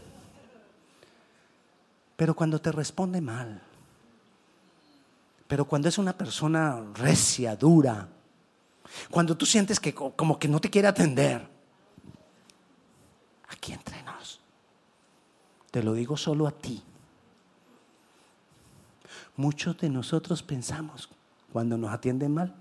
Pero 2.16 2.36
cuando 2.36 2.60
te 2.60 2.72
responde 2.72 3.22
mal, 3.22 3.62
pero 5.48 5.66
cuando 5.66 5.88
es 5.88 5.98
una 5.98 6.14
persona 6.14 6.84
recia, 6.94 7.56
dura, 7.56 8.08
cuando 9.10 9.36
tú 9.36 9.46
sientes 9.46 9.80
que 9.80 9.94
como 9.94 10.38
que 10.38 10.48
no 10.48 10.60
te 10.60 10.70
quiere 10.70 10.88
atender, 10.88 11.48
aquí 13.50 13.74
entrenos. 13.74 14.40
Te 15.72 15.84
lo 15.84 15.94
digo 15.94 16.18
solo 16.18 16.48
a 16.48 16.52
ti. 16.52 16.84
Muchos 19.36 19.78
de 19.78 19.90
nosotros 19.90 20.42
pensamos, 20.42 21.10
cuando 21.54 21.78
nos 21.78 21.94
atienden 21.94 22.34
mal, 22.34 22.56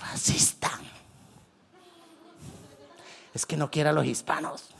racista. 0.00 0.70
Es 3.34 3.44
que 3.44 3.56
no 3.56 3.70
quiere 3.70 3.90
a 3.90 3.92
los 3.92 4.06
hispanos. 4.06 4.70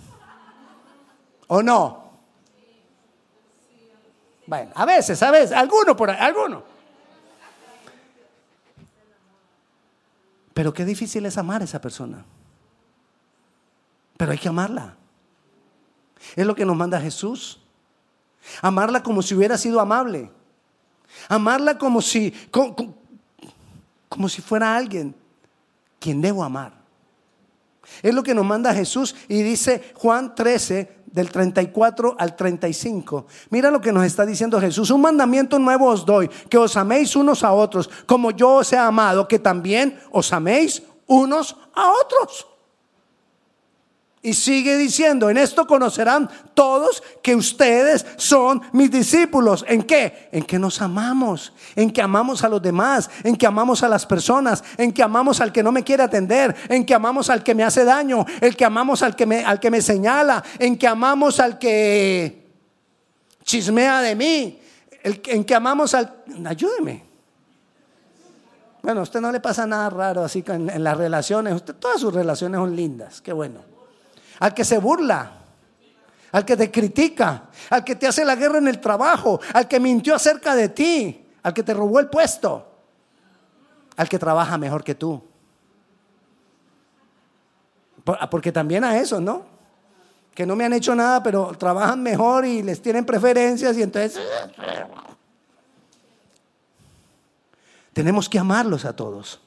¿O 1.49 1.63
no? 1.63 2.09
Bueno, 4.47 4.73
a 4.75 4.87
veces, 4.87 5.23
a 5.23 5.31
veces, 5.31 5.53
alguno 5.53 5.95
por 5.95 6.11
ahí, 6.11 6.17
alguno. 6.19 6.63
Pero 10.55 10.73
qué 10.73 10.85
difícil 10.85 11.25
es 11.27 11.39
amar 11.39 11.61
a 11.61 11.65
esa 11.65 11.81
persona. 11.81 12.25
Pero 14.17 14.33
hay 14.33 14.39
que 14.39 14.49
amarla. 14.49 14.97
Es 16.37 16.47
lo 16.47 16.55
que 16.55 16.65
nos 16.65 16.77
manda 16.77 17.01
Jesús. 17.01 17.61
Amarla 18.63 19.03
como 19.03 19.23
si 19.23 19.35
hubiera 19.35 19.59
sido 19.59 19.81
amable. 19.81 20.31
Amarla 21.29 21.79
como 21.79 22.01
si, 22.01 22.33
como, 22.51 24.29
si 24.29 24.43
fuera 24.43 24.77
alguien 24.77 25.15
quien 25.99 26.21
debo 26.21 26.45
amar. 26.45 26.73
Es 28.03 28.15
lo 28.15 28.23
que 28.23 28.35
nos 28.35 28.45
manda 28.45 28.75
Jesús 28.75 29.15
y 29.29 29.43
dice 29.43 29.93
Juan 29.95 30.35
13 30.35 30.99
del 31.07 31.31
34 31.31 32.17
al 32.19 32.37
35. 32.37 33.27
Mira 33.51 33.71
lo 33.71 33.81
que 33.81 33.93
nos 33.93 34.05
está 34.05 34.27
diciendo 34.27 34.61
Jesús. 34.61 34.91
Un 34.91 35.01
mandamiento 35.01 35.59
nuevo 35.59 35.87
os 35.87 36.05
doy, 36.05 36.29
que 36.29 36.59
os 36.59 36.77
améis 36.77 37.17
unos 37.17 37.43
a 37.43 37.53
otros, 37.53 37.89
como 38.07 38.31
yo 38.31 38.57
os 38.57 38.73
he 38.73 38.79
amado, 38.79 39.27
que 39.27 39.39
también 39.39 39.99
os 40.11 40.33
améis 40.33 40.83
unos 41.07 41.57
a 41.75 41.91
otros. 42.05 42.47
Y 44.21 44.35
sigue 44.35 44.77
diciendo, 44.77 45.31
en 45.31 45.39
esto 45.39 45.67
conocerán 45.67 46.29
todos 46.55 47.03
que 47.23 47.37
ustedes 47.37 48.05
son 48.17 48.61
mis 48.73 48.91
discípulos. 48.91 49.65
¿En 49.69 49.83
qué? 49.83 50.29
En 50.33 50.43
que 50.43 50.59
nos 50.59 50.83
amamos, 50.83 51.53
en 51.77 51.93
que 51.93 52.03
amamos 52.03 52.43
a 52.43 52.49
los 52.49 52.61
demás, 52.61 53.09
en 53.23 53.37
que 53.37 53.47
amamos 53.47 53.85
a 53.85 53.89
las 53.89 54.07
personas, 54.07 54.65
en 54.77 54.93
que 54.93 55.05
amamos 55.05 55.41
al 55.41 55.53
que 55.53 55.63
no 55.63 55.71
me 55.71 55.85
quiere 55.85 56.03
atender, 56.03 56.55
en 56.69 56.85
que 56.85 56.95
amamos 56.95 57.31
al 57.31 57.45
que 57.45 57.55
me 57.55 57.63
hace 57.63 57.85
daño, 57.85 58.27
el 58.41 58.57
que 58.57 58.65
amamos 58.65 59.03
al 59.03 59.15
que 59.15 59.25
me, 59.25 59.45
al 59.45 59.61
que 59.61 59.71
me 59.71 59.81
señala, 59.81 60.43
en 60.59 60.77
que 60.77 60.89
amamos 60.89 61.39
al 61.39 61.57
que 61.57 62.49
chismea 63.45 64.01
de 64.01 64.17
mí, 64.17 64.61
en 65.05 65.45
que 65.45 65.55
amamos 65.55 65.95
al... 65.95 66.25
Ayúdeme. 66.45 67.05
Bueno, 68.83 69.01
a 69.01 69.03
usted 69.05 69.21
no 69.21 69.31
le 69.31 69.39
pasa 69.39 69.65
nada 69.65 69.89
raro 69.91 70.25
así 70.25 70.43
en, 70.49 70.71
en 70.71 70.83
las 70.83 70.97
relaciones, 70.97 71.55
usted, 71.55 71.75
todas 71.75 72.01
sus 72.01 72.13
relaciones 72.13 72.59
son 72.59 72.75
lindas, 72.75 73.21
qué 73.21 73.33
bueno 73.33 73.68
al 74.39 74.55
que 74.55 74.65
se 74.65 74.79
burla, 74.79 75.33
al 76.33 76.45
que 76.45 76.57
te 76.57 76.71
critica, 76.71 77.45
al 77.71 77.85
que 77.85 77.97
te 77.97 78.07
hace 78.07 78.25
la 78.25 78.37
guerra 78.37 78.59
en 78.59 78.69
el 78.69 78.81
trabajo, 78.81 79.41
al 79.53 79.67
que 79.67 79.81
mintió 79.81 80.15
acerca 80.15 80.55
de 80.55 80.69
ti, 80.69 81.27
al 81.43 81.55
que 81.55 81.63
te 81.63 81.75
robó 81.75 82.01
el 82.01 82.09
puesto, 82.09 82.67
al 83.97 84.09
que 84.09 84.19
trabaja 84.19 84.59
mejor 84.59 84.85
que 84.85 84.95
tú. 84.95 85.23
Porque 88.31 88.53
también 88.53 88.85
a 88.85 88.99
eso, 88.99 89.21
¿no? 89.21 89.45
Que 90.35 90.47
no 90.47 90.55
me 90.57 90.65
han 90.65 90.73
hecho 90.73 90.95
nada, 90.95 91.23
pero 91.23 91.53
trabajan 91.59 92.03
mejor 92.03 92.47
y 92.47 92.63
les 92.63 92.81
tienen 92.81 93.05
preferencias 93.05 93.77
y 93.77 93.83
entonces... 93.83 94.21
Tenemos 97.93 98.29
que 98.29 98.39
amarlos 98.39 98.85
a 98.85 98.95
todos. 98.95 99.41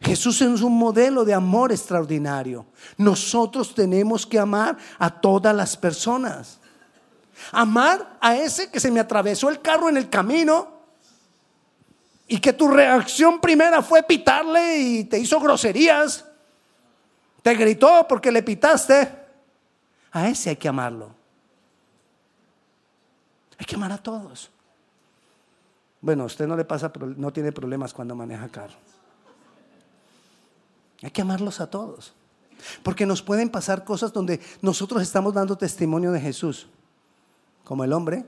Jesús 0.00 0.40
es 0.40 0.62
un 0.62 0.78
modelo 0.78 1.24
de 1.24 1.34
amor 1.34 1.72
extraordinario. 1.72 2.66
Nosotros 2.96 3.74
tenemos 3.74 4.26
que 4.26 4.38
amar 4.38 4.76
a 4.98 5.10
todas 5.10 5.54
las 5.54 5.76
personas. 5.76 6.60
Amar 7.52 8.16
a 8.20 8.36
ese 8.36 8.70
que 8.70 8.80
se 8.80 8.90
me 8.90 9.00
atravesó 9.00 9.48
el 9.48 9.60
carro 9.60 9.88
en 9.88 9.96
el 9.96 10.08
camino 10.08 10.78
y 12.28 12.38
que 12.38 12.52
tu 12.52 12.68
reacción 12.68 13.40
primera 13.40 13.82
fue 13.82 14.02
pitarle 14.02 14.78
y 14.78 15.04
te 15.04 15.18
hizo 15.18 15.40
groserías. 15.40 16.24
Te 17.42 17.54
gritó 17.54 18.06
porque 18.08 18.30
le 18.30 18.42
pitaste. 18.42 19.08
A 20.12 20.28
ese 20.28 20.50
hay 20.50 20.56
que 20.56 20.68
amarlo. 20.68 21.10
Hay 23.58 23.66
que 23.66 23.74
amar 23.74 23.92
a 23.92 23.98
todos. 23.98 24.50
Bueno, 26.00 26.22
a 26.22 26.26
usted 26.26 26.46
no 26.46 26.56
le 26.56 26.64
pasa, 26.64 26.92
no 27.16 27.32
tiene 27.32 27.50
problemas 27.50 27.92
cuando 27.92 28.14
maneja 28.14 28.48
carro. 28.48 28.76
Hay 31.02 31.10
que 31.10 31.22
amarlos 31.22 31.60
a 31.60 31.70
todos. 31.70 32.14
Porque 32.82 33.06
nos 33.06 33.22
pueden 33.22 33.50
pasar 33.50 33.84
cosas 33.84 34.12
donde 34.12 34.40
nosotros 34.62 35.02
estamos 35.02 35.34
dando 35.34 35.56
testimonio 35.56 36.10
de 36.12 36.20
Jesús. 36.20 36.68
Como 37.64 37.84
el 37.84 37.92
hombre 37.92 38.24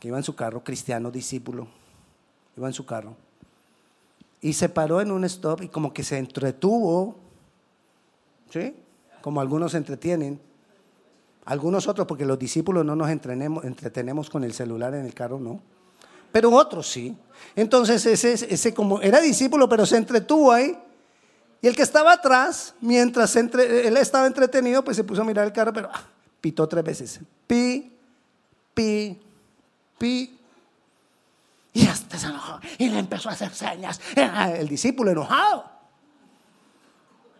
que 0.00 0.08
iba 0.08 0.16
en 0.16 0.24
su 0.24 0.34
carro, 0.34 0.62
cristiano, 0.64 1.10
discípulo, 1.10 1.68
iba 2.56 2.66
en 2.66 2.74
su 2.74 2.84
carro. 2.84 3.16
Y 4.40 4.52
se 4.52 4.68
paró 4.68 5.00
en 5.00 5.10
un 5.10 5.24
stop 5.24 5.62
y 5.62 5.68
como 5.68 5.92
que 5.92 6.02
se 6.02 6.18
entretuvo. 6.18 7.16
¿Sí? 8.50 8.74
Como 9.20 9.40
algunos 9.40 9.74
entretienen. 9.74 10.40
Algunos 11.44 11.88
otros, 11.88 12.06
porque 12.06 12.26
los 12.26 12.38
discípulos 12.38 12.84
no 12.84 12.94
nos 12.94 13.08
entretenemos 13.08 14.30
con 14.30 14.44
el 14.44 14.52
celular 14.52 14.94
en 14.94 15.06
el 15.06 15.14
carro, 15.14 15.38
no. 15.38 15.60
Pero 16.30 16.52
otros 16.52 16.88
sí. 16.88 17.16
Entonces 17.56 18.04
ese, 18.04 18.32
ese 18.32 18.74
como 18.74 19.00
era 19.00 19.20
discípulo, 19.20 19.68
pero 19.68 19.86
se 19.86 19.96
entretuvo 19.96 20.52
ahí. 20.52 20.78
Y 21.60 21.66
el 21.66 21.74
que 21.74 21.82
estaba 21.82 22.12
atrás, 22.12 22.74
mientras 22.80 23.34
él 23.34 23.96
estaba 23.96 24.26
entretenido, 24.26 24.84
pues 24.84 24.96
se 24.96 25.04
puso 25.04 25.22
a 25.22 25.24
mirar 25.24 25.44
el 25.44 25.52
carro, 25.52 25.72
pero 25.72 25.90
ah, 25.92 26.02
pitó 26.40 26.68
tres 26.68 26.84
veces. 26.84 27.20
Pi, 27.46 27.92
pi, 28.74 29.20
pi. 29.98 30.38
Y 31.72 31.86
hasta 31.86 32.18
se 32.18 32.26
enojó 32.26 32.60
y 32.78 32.88
le 32.88 32.98
empezó 32.98 33.28
a 33.28 33.32
hacer 33.32 33.52
señas. 33.52 34.00
El 34.14 34.68
discípulo 34.68 35.10
enojado. 35.10 35.78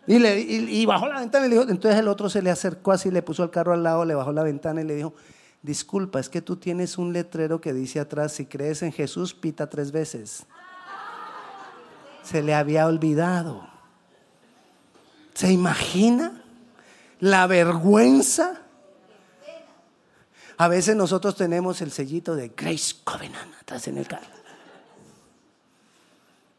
Y, 0.05 0.15
y, 0.15 0.85
bajó 0.87 1.07
la 1.07 1.19
ventana 1.19 1.45
y 1.45 1.49
le 1.49 1.55
dijo, 1.55 1.69
entonces 1.69 1.99
el 1.99 2.07
otro 2.07 2.29
se 2.29 2.41
le 2.41 2.49
acercó 2.49 2.91
así, 2.91 3.11
le 3.11 3.21
puso 3.21 3.43
el 3.43 3.51
carro 3.51 3.73
al 3.73 3.83
lado, 3.83 4.05
le 4.05 4.15
bajó 4.15 4.31
la 4.31 4.41
ventana 4.41 4.81
y 4.81 4.83
le 4.83 4.95
dijo, 4.95 5.13
disculpa, 5.61 6.19
es 6.19 6.29
que 6.29 6.41
tú 6.41 6.55
tienes 6.55 6.97
un 6.97 7.13
letrero 7.13 7.61
que 7.61 7.73
dice 7.73 7.99
atrás, 7.99 8.31
si 8.31 8.47
crees 8.47 8.81
en 8.81 8.91
Jesús, 8.91 9.35
pita 9.35 9.69
tres 9.69 9.91
veces. 9.91 10.47
Se 12.23 12.41
le 12.41 12.55
había 12.55 12.87
olvidado. 12.87 13.68
¿Se 15.39 15.49
imagina 15.49 16.33
la 17.21 17.47
vergüenza? 17.47 18.61
A 20.57 20.67
veces 20.67 20.97
nosotros 20.97 21.37
tenemos 21.37 21.79
el 21.79 21.91
sellito 21.91 22.35
de 22.35 22.49
Grace 22.49 22.95
Covenant 23.05 23.53
atrás 23.61 23.87
en 23.87 23.99
el 23.99 24.05
carro. 24.05 24.27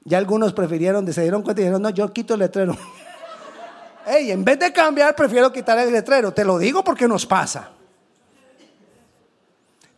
Ya 0.05 0.17
algunos 0.17 0.55
prefirieron, 0.55 1.13
se 1.13 1.21
dieron 1.21 1.43
cuenta 1.43 1.61
y 1.61 1.65
dijeron, 1.65 1.83
no, 1.83 1.91
yo 1.91 2.11
quito 2.11 2.33
el 2.33 2.41
letrero. 2.41 2.75
Hey, 4.07 4.31
en 4.31 4.47
vez 4.47 4.59
de 4.59 4.73
cambiar, 4.73 5.15
prefiero 5.15 5.53
quitar 5.53 5.79
el 5.79 5.93
letrero. 5.93 6.33
Te 6.33 6.43
lo 6.43 6.59
digo 6.59 6.83
porque 6.83 7.07
nos 7.07 7.27
pasa. 7.27 7.73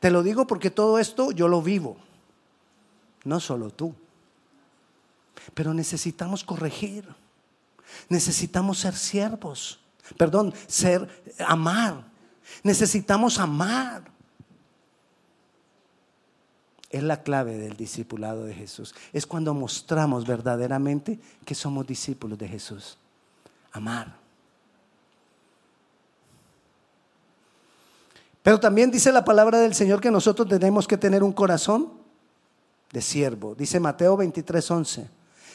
Te 0.01 0.11
lo 0.11 0.25
digo 0.25 0.45
porque 0.45 0.73
todo 0.73 0.99
esto 0.99 1.31
yo 1.31 1.47
lo 1.47 1.63
vivo. 1.63 1.97
No 3.23 3.39
solo 3.39 3.71
tú. 3.71 3.95
Pero 5.55 5.73
necesitamos 5.73 6.43
corregir. 6.43 7.09
Necesitamos 8.09 8.79
ser 8.79 8.95
siervos. 8.95 9.81
Perdón, 10.17 10.53
ser, 10.67 11.09
amar. 11.47 12.05
Necesitamos 12.63 13.39
amar. 13.39 14.11
Es 16.91 17.03
la 17.03 17.23
clave 17.23 17.57
del 17.57 17.77
discipulado 17.77 18.45
de 18.45 18.55
Jesús. 18.55 18.95
Es 19.13 19.27
cuando 19.27 19.55
mostramos 19.55 20.27
verdaderamente 20.27 21.19
que 21.45 21.55
somos 21.55 21.87
discípulos 21.87 22.39
de 22.39 22.49
Jesús 22.49 22.99
amar. 23.73 24.15
Pero 28.43 28.61
también 28.61 28.91
dice 28.91 29.13
la 29.13 29.25
palabra 29.25 29.61
del 29.61 29.75
Señor 29.75 30.01
que 30.01 30.11
nosotros 30.11 30.49
tenemos 30.49 30.87
que 30.87 30.97
tener 30.97 31.23
un 31.23 31.33
corazón 31.33 31.93
de 32.93 33.01
siervo. 33.01 33.55
Dice 33.55 33.81
Mateo 33.81 34.17
23, 34.17 34.71
11, 34.71 35.11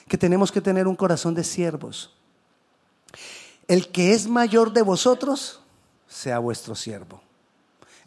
que 0.08 0.18
tenemos 0.18 0.52
que 0.52 0.62
tener 0.62 0.88
un 0.88 0.96
corazón 0.96 1.36
de 1.36 1.44
siervos. 1.44 2.17
El 3.68 3.90
que 3.90 4.14
es 4.14 4.28
mayor 4.28 4.72
de 4.74 4.82
vosotros, 4.82 5.62
sea 6.08 6.40
vuestro 6.40 6.76
siervo. 6.76 7.22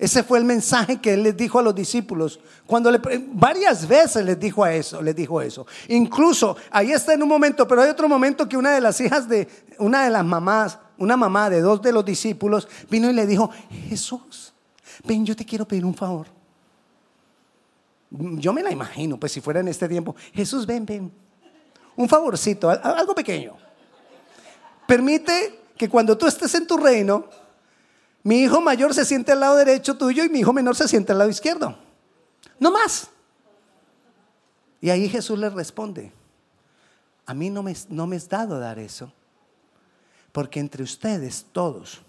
Ese 0.00 0.22
fue 0.24 0.38
el 0.38 0.44
mensaje 0.46 0.98
que 0.98 1.12
él 1.12 1.22
les 1.22 1.36
dijo 1.36 1.58
a 1.58 1.62
los 1.62 1.74
discípulos. 1.74 2.40
Cuando 2.66 2.90
le, 2.90 2.98
varias 3.34 3.86
veces 3.86 4.24
les 4.24 4.40
dijo 4.40 4.64
a 4.64 4.72
eso, 4.72 5.02
les 5.02 5.14
dijo 5.14 5.42
eso. 5.42 5.66
Incluso 5.88 6.56
ahí 6.70 6.90
está 6.90 7.12
en 7.12 7.22
un 7.22 7.28
momento, 7.28 7.68
pero 7.68 7.82
hay 7.82 7.90
otro 7.90 8.08
momento 8.08 8.48
que 8.48 8.56
una 8.56 8.70
de 8.70 8.80
las 8.80 8.98
hijas 8.98 9.28
de 9.28 9.46
una 9.78 10.04
de 10.04 10.10
las 10.10 10.24
mamás, 10.24 10.78
una 10.96 11.18
mamá 11.18 11.50
de 11.50 11.60
dos 11.60 11.82
de 11.82 11.92
los 11.92 12.02
discípulos, 12.02 12.66
vino 12.88 13.10
y 13.10 13.12
le 13.12 13.26
dijo, 13.26 13.50
Jesús, 13.90 14.54
ven, 15.04 15.26
yo 15.26 15.36
te 15.36 15.44
quiero 15.44 15.68
pedir 15.68 15.84
un 15.84 15.94
favor. 15.94 16.28
Yo 18.10 18.54
me 18.54 18.62
la 18.62 18.72
imagino, 18.72 19.20
pues 19.20 19.32
si 19.32 19.42
fuera 19.42 19.60
en 19.60 19.68
este 19.68 19.86
tiempo, 19.86 20.16
Jesús, 20.32 20.66
ven, 20.66 20.86
ven. 20.86 21.12
Un 21.94 22.08
favorcito, 22.08 22.70
algo 22.70 23.14
pequeño. 23.14 23.54
Permite 24.90 25.56
que 25.76 25.88
cuando 25.88 26.18
tú 26.18 26.26
estés 26.26 26.52
en 26.56 26.66
tu 26.66 26.76
reino, 26.76 27.24
mi 28.24 28.40
hijo 28.40 28.60
mayor 28.60 28.92
se 28.92 29.04
siente 29.04 29.30
al 29.30 29.38
lado 29.38 29.54
derecho 29.54 29.96
tuyo 29.96 30.24
y 30.24 30.28
mi 30.28 30.40
hijo 30.40 30.52
menor 30.52 30.74
se 30.74 30.88
siente 30.88 31.12
al 31.12 31.18
lado 31.18 31.30
izquierdo. 31.30 31.78
No 32.58 32.72
más. 32.72 33.08
Y 34.80 34.90
ahí 34.90 35.08
Jesús 35.08 35.38
le 35.38 35.48
responde, 35.48 36.12
a 37.24 37.34
mí 37.34 37.50
no 37.50 37.62
me, 37.62 37.76
no 37.88 38.08
me 38.08 38.16
es 38.16 38.28
dado 38.28 38.58
dar 38.58 38.80
eso, 38.80 39.12
porque 40.32 40.58
entre 40.58 40.82
ustedes 40.82 41.46
todos, 41.52 42.00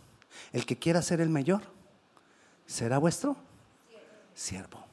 el 0.52 0.66
que 0.66 0.80
quiera 0.80 1.04
ser 1.04 1.22
el 1.22 1.30
mayor, 1.30 1.62
será 2.66 2.98
vuestro 2.98 3.38
siervo. 4.34 4.84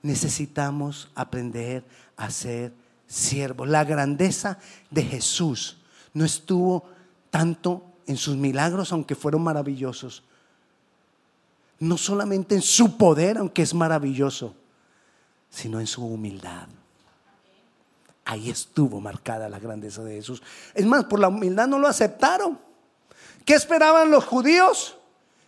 Necesitamos 0.00 1.10
aprender 1.14 1.84
a 2.16 2.30
ser 2.30 2.72
siervos. 3.06 3.68
La 3.68 3.84
grandeza 3.84 4.58
de 4.90 5.02
Jesús 5.02 5.76
no 6.14 6.24
estuvo 6.24 6.84
tanto 7.30 7.82
en 8.06 8.16
sus 8.16 8.36
milagros, 8.36 8.92
aunque 8.92 9.14
fueron 9.14 9.42
maravillosos. 9.42 10.22
No 11.78 11.96
solamente 11.96 12.54
en 12.54 12.62
su 12.62 12.96
poder, 12.96 13.38
aunque 13.38 13.62
es 13.62 13.74
maravilloso, 13.74 14.54
sino 15.50 15.80
en 15.80 15.86
su 15.86 16.04
humildad. 16.04 16.68
Ahí 18.24 18.50
estuvo 18.50 19.00
marcada 19.00 19.48
la 19.48 19.58
grandeza 19.58 20.02
de 20.04 20.14
Jesús. 20.14 20.42
Es 20.74 20.86
más, 20.86 21.04
por 21.04 21.18
la 21.18 21.28
humildad 21.28 21.66
no 21.66 21.78
lo 21.78 21.88
aceptaron. 21.88 22.58
¿Qué 23.44 23.54
esperaban 23.54 24.10
los 24.10 24.24
judíos? 24.24 24.96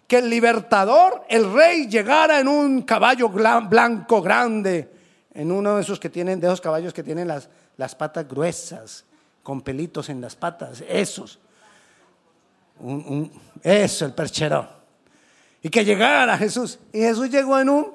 Que 0.09 0.18
el 0.18 0.29
libertador, 0.29 1.24
el 1.29 1.53
rey, 1.53 1.87
llegara 1.87 2.40
en 2.40 2.48
un 2.48 2.83
caballo 2.83 3.29
blanco 3.29 4.20
grande, 4.20 4.90
en 5.33 5.53
uno 5.53 5.77
de 5.77 5.83
esos 5.83 6.00
que 6.00 6.11
tienen, 6.11 6.40
de 6.40 6.48
esos 6.48 6.61
caballos 6.61 6.92
que 6.92 7.03
tienen 7.03 7.29
las, 7.29 7.48
las 7.77 7.94
patas 7.94 8.29
gruesas, 8.29 9.05
con 9.44 9.61
pelitos 9.62 10.09
en 10.09 10.20
las 10.20 10.35
patas, 10.35 10.83
esos 10.88 11.38
eso, 13.62 14.04
el 14.04 14.12
percherón. 14.12 14.68
Y 15.62 15.68
que 15.70 15.85
llegara 15.85 16.37
Jesús. 16.37 16.78
Y 16.92 16.98
Jesús 16.98 17.30
llegó 17.30 17.59
en 17.59 17.68
un 17.68 17.92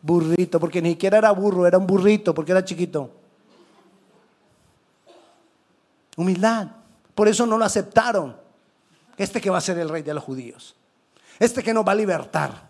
burrito, 0.00 0.60
porque 0.60 0.80
ni 0.80 0.90
siquiera 0.90 1.18
era 1.18 1.30
burro, 1.32 1.66
era 1.66 1.78
un 1.78 1.86
burrito, 1.86 2.34
porque 2.34 2.52
era 2.52 2.64
chiquito. 2.64 3.10
Humildad. 6.16 6.68
Por 7.14 7.28
eso 7.28 7.46
no 7.46 7.58
lo 7.58 7.64
aceptaron. 7.64 8.36
Este 9.16 9.40
que 9.40 9.50
va 9.50 9.58
a 9.58 9.62
ser 9.62 9.78
el 9.78 9.88
rey 9.88 10.02
de 10.02 10.14
los 10.14 10.22
judíos. 10.22 10.76
Este 11.38 11.62
que 11.62 11.74
nos 11.74 11.86
va 11.86 11.92
a 11.92 11.96
libertar. 11.96 12.68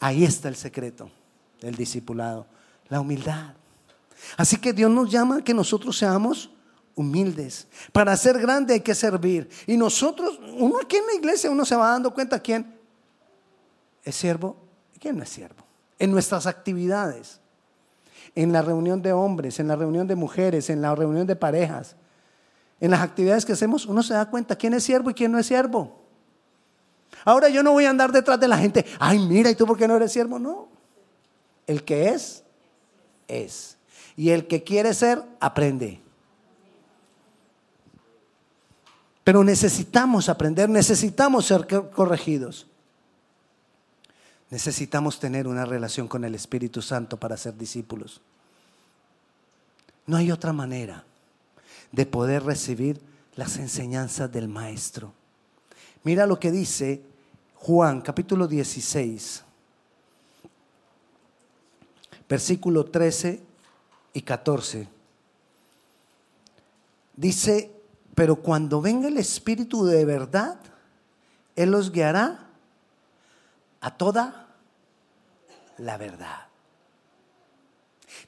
Ahí 0.00 0.24
está 0.24 0.48
el 0.48 0.56
secreto 0.56 1.10
del 1.60 1.74
discipulado. 1.74 2.46
La 2.88 3.00
humildad. 3.00 3.54
Así 4.36 4.56
que 4.56 4.72
Dios 4.72 4.90
nos 4.90 5.10
llama 5.10 5.38
a 5.38 5.44
que 5.44 5.54
nosotros 5.54 5.96
seamos 5.96 6.50
humildes. 6.94 7.66
Para 7.92 8.16
ser 8.16 8.38
grande 8.38 8.74
hay 8.74 8.80
que 8.80 8.94
servir. 8.94 9.48
Y 9.66 9.76
nosotros, 9.76 10.38
uno 10.56 10.78
aquí 10.82 10.96
en 10.96 11.06
la 11.06 11.14
iglesia, 11.14 11.50
uno 11.50 11.64
se 11.64 11.76
va 11.76 11.90
dando 11.90 12.12
cuenta 12.12 12.38
quién 12.40 12.78
es 14.04 14.14
siervo 14.14 14.56
y 14.94 14.98
quién 14.98 15.16
no 15.16 15.22
es 15.22 15.28
siervo. 15.28 15.64
En 15.98 16.10
nuestras 16.10 16.46
actividades, 16.46 17.40
en 18.34 18.52
la 18.52 18.62
reunión 18.62 19.02
de 19.02 19.12
hombres, 19.12 19.58
en 19.60 19.68
la 19.68 19.76
reunión 19.76 20.06
de 20.06 20.14
mujeres, 20.14 20.70
en 20.70 20.82
la 20.82 20.94
reunión 20.94 21.26
de 21.26 21.36
parejas, 21.36 21.96
en 22.80 22.90
las 22.90 23.00
actividades 23.00 23.44
que 23.44 23.52
hacemos, 23.52 23.86
uno 23.86 24.02
se 24.02 24.14
da 24.14 24.28
cuenta 24.30 24.56
quién 24.56 24.74
es 24.74 24.84
siervo 24.84 25.10
y 25.10 25.14
quién 25.14 25.32
no 25.32 25.38
es 25.38 25.46
siervo. 25.46 26.00
Ahora 27.24 27.48
yo 27.48 27.62
no 27.62 27.72
voy 27.72 27.84
a 27.84 27.90
andar 27.90 28.12
detrás 28.12 28.40
de 28.40 28.48
la 28.48 28.56
gente, 28.56 28.86
ay, 28.98 29.18
mira, 29.18 29.50
¿y 29.50 29.54
tú 29.54 29.66
por 29.66 29.76
qué 29.76 29.86
no 29.86 29.96
eres 29.96 30.12
siervo? 30.12 30.38
No. 30.38 30.68
El 31.66 31.84
que 31.84 32.08
es, 32.08 32.42
es. 33.28 33.76
Y 34.20 34.32
el 34.32 34.46
que 34.46 34.62
quiere 34.62 34.92
ser, 34.92 35.24
aprende. 35.40 35.98
Pero 39.24 39.42
necesitamos 39.42 40.28
aprender, 40.28 40.68
necesitamos 40.68 41.46
ser 41.46 41.66
corregidos. 41.90 42.66
Necesitamos 44.50 45.18
tener 45.20 45.48
una 45.48 45.64
relación 45.64 46.06
con 46.06 46.22
el 46.26 46.34
Espíritu 46.34 46.82
Santo 46.82 47.16
para 47.16 47.38
ser 47.38 47.56
discípulos. 47.56 48.20
No 50.04 50.18
hay 50.18 50.30
otra 50.30 50.52
manera 50.52 51.02
de 51.90 52.04
poder 52.04 52.42
recibir 52.42 53.00
las 53.36 53.56
enseñanzas 53.56 54.30
del 54.30 54.48
Maestro. 54.48 55.14
Mira 56.04 56.26
lo 56.26 56.38
que 56.38 56.50
dice 56.50 57.00
Juan 57.54 58.02
capítulo 58.02 58.46
16, 58.46 59.44
versículo 62.28 62.84
13 62.84 63.48
y 64.12 64.22
14. 64.22 64.88
Dice, 67.16 67.70
pero 68.14 68.36
cuando 68.36 68.80
venga 68.80 69.08
el 69.08 69.18
Espíritu 69.18 69.84
de 69.84 70.04
verdad, 70.04 70.58
Él 71.56 71.70
los 71.70 71.92
guiará 71.92 72.48
a 73.80 73.96
toda 73.96 74.48
la 75.78 75.96
verdad. 75.96 76.46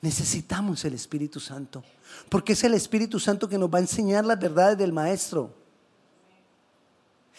Necesitamos 0.01 0.85
el 0.85 0.95
Espíritu 0.95 1.41
Santo, 1.41 1.85
porque 2.29 2.55
es 2.55 2.65
el 2.65 2.75
Espíritu 2.75 3.21
Santo 3.21 3.49
que 3.49 3.59
nos 3.59 3.71
va 3.71 3.79
a 3.79 3.83
enseñar 3.83 4.25
las 4.25 4.39
verdades 4.39 4.79
del 4.79 4.93
Maestro. 4.93 5.55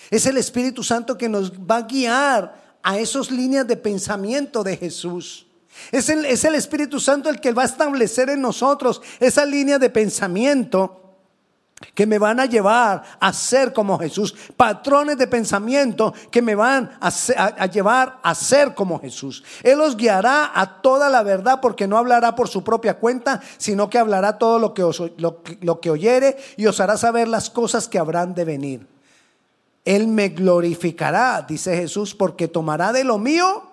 Es 0.10 0.25
el 0.25 0.38
Espíritu 0.38 0.84
Santo 0.84 1.17
que 1.17 1.29
nos 1.29 1.51
va 1.51 1.77
a 1.77 1.82
guiar 1.84 2.77
a 2.82 2.97
esas 2.97 3.32
líneas 3.32 3.67
de 3.67 3.77
pensamiento 3.77 4.63
de 4.63 4.77
Jesús. 4.77 5.45
Es 5.92 6.10
el, 6.10 6.26
es 6.26 6.44
el 6.46 6.56
Espíritu 6.56 7.00
Santo 7.00 7.30
el 7.30 7.40
que 7.40 7.54
va 7.54 7.64
a 7.64 7.66
establecer 7.66 8.30
en 8.30 8.42
nosotros 8.42 9.02
esa 9.20 9.46
línea 9.46 9.80
de 9.80 9.90
pensamiento 9.90 11.04
que 11.94 12.06
me 12.06 12.18
van 12.18 12.40
a 12.40 12.46
llevar 12.46 13.04
a 13.20 13.34
ser 13.34 13.74
como 13.74 14.00
Jesús, 14.00 14.34
patrones 14.56 15.18
de 15.18 15.28
pensamiento 15.28 16.14
que 16.32 16.42
me 16.42 16.56
van 16.56 16.92
a, 17.00 17.66
llevar 17.68 18.20
a 18.24 18.36
ser 18.36 18.74
como 18.74 19.00
Jesús. 19.00 19.44
Él 19.64 19.82
os 19.82 19.98
guiará 19.98 20.52
a 20.54 20.82
toda 20.82 21.10
la 21.10 21.24
verdad 21.24 21.60
porque 21.62 21.88
no 21.88 21.98
hablará 21.98 22.36
por 22.36 22.48
su 22.48 22.64
propia 22.64 22.96
cuenta, 22.96 23.42
sino 23.58 23.90
que 23.90 24.00
hablará 24.00 24.38
todo 24.38 24.60
lo 24.60 24.74
que, 24.74 24.84
lo 25.62 25.80
que 25.82 25.90
oyere 25.90 26.38
y 26.58 26.66
os 26.68 26.80
hará 26.80 26.98
saber 26.98 27.28
las 27.28 27.50
cosas 27.50 27.88
que 27.88 28.00
habrán 28.00 28.34
de 28.34 28.46
venir. 28.46 28.88
Él 29.86 30.08
me 30.08 30.30
glorificará, 30.30 31.42
dice 31.42 31.76
Jesús, 31.76 32.16
porque 32.16 32.48
tomará 32.48 32.94
de 32.94 33.04
lo 33.04 33.18
mío 33.18 33.64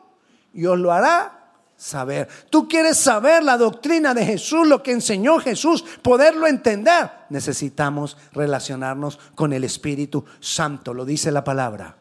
y 0.52 0.66
os 0.66 0.78
lo 0.78 0.92
hará 0.92 1.39
saber. 1.80 2.28
Tú 2.50 2.68
quieres 2.68 2.98
saber 2.98 3.42
la 3.42 3.56
doctrina 3.56 4.12
de 4.12 4.24
Jesús, 4.24 4.66
lo 4.66 4.82
que 4.82 4.92
enseñó 4.92 5.38
Jesús, 5.38 5.82
poderlo 6.02 6.46
entender. 6.46 7.10
Necesitamos 7.30 8.18
relacionarnos 8.32 9.18
con 9.34 9.54
el 9.54 9.64
Espíritu 9.64 10.24
Santo, 10.40 10.92
lo 10.92 11.06
dice 11.06 11.32
la 11.32 11.42
palabra. 11.42 11.96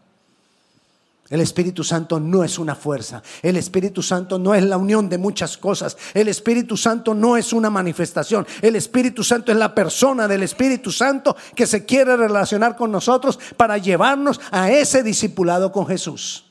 El 1.30 1.42
Espíritu 1.42 1.84
Santo 1.84 2.20
no 2.20 2.44
es 2.44 2.58
una 2.58 2.76
fuerza. 2.76 3.22
El 3.42 3.56
Espíritu 3.56 4.02
Santo 4.02 4.40
no 4.40 4.54
es 4.56 4.64
la 4.64 4.78
unión 4.78 5.08
de 5.08 5.20
muchas 5.20 5.58
cosas. 5.58 5.96
El 6.14 6.28
Espíritu 6.28 6.76
Santo 6.76 7.14
no 7.14 7.38
es 7.38 7.54
una 7.54 7.70
manifestación. 7.70 8.48
El 8.62 8.76
Espíritu 8.76 9.24
Santo 9.24 9.52
es 9.52 9.58
la 9.58 9.74
persona 9.76 10.28
del 10.28 10.42
Espíritu 10.42 10.92
Santo 10.92 11.38
que 11.56 11.68
se 11.68 11.86
quiere 11.86 12.18
relacionar 12.18 12.76
con 12.76 12.92
nosotros 12.92 13.40
para 13.56 13.78
llevarnos 13.78 14.42
a 14.52 14.72
ese 14.72 15.04
discipulado 15.04 15.72
con 15.72 15.86
Jesús. 15.86 16.49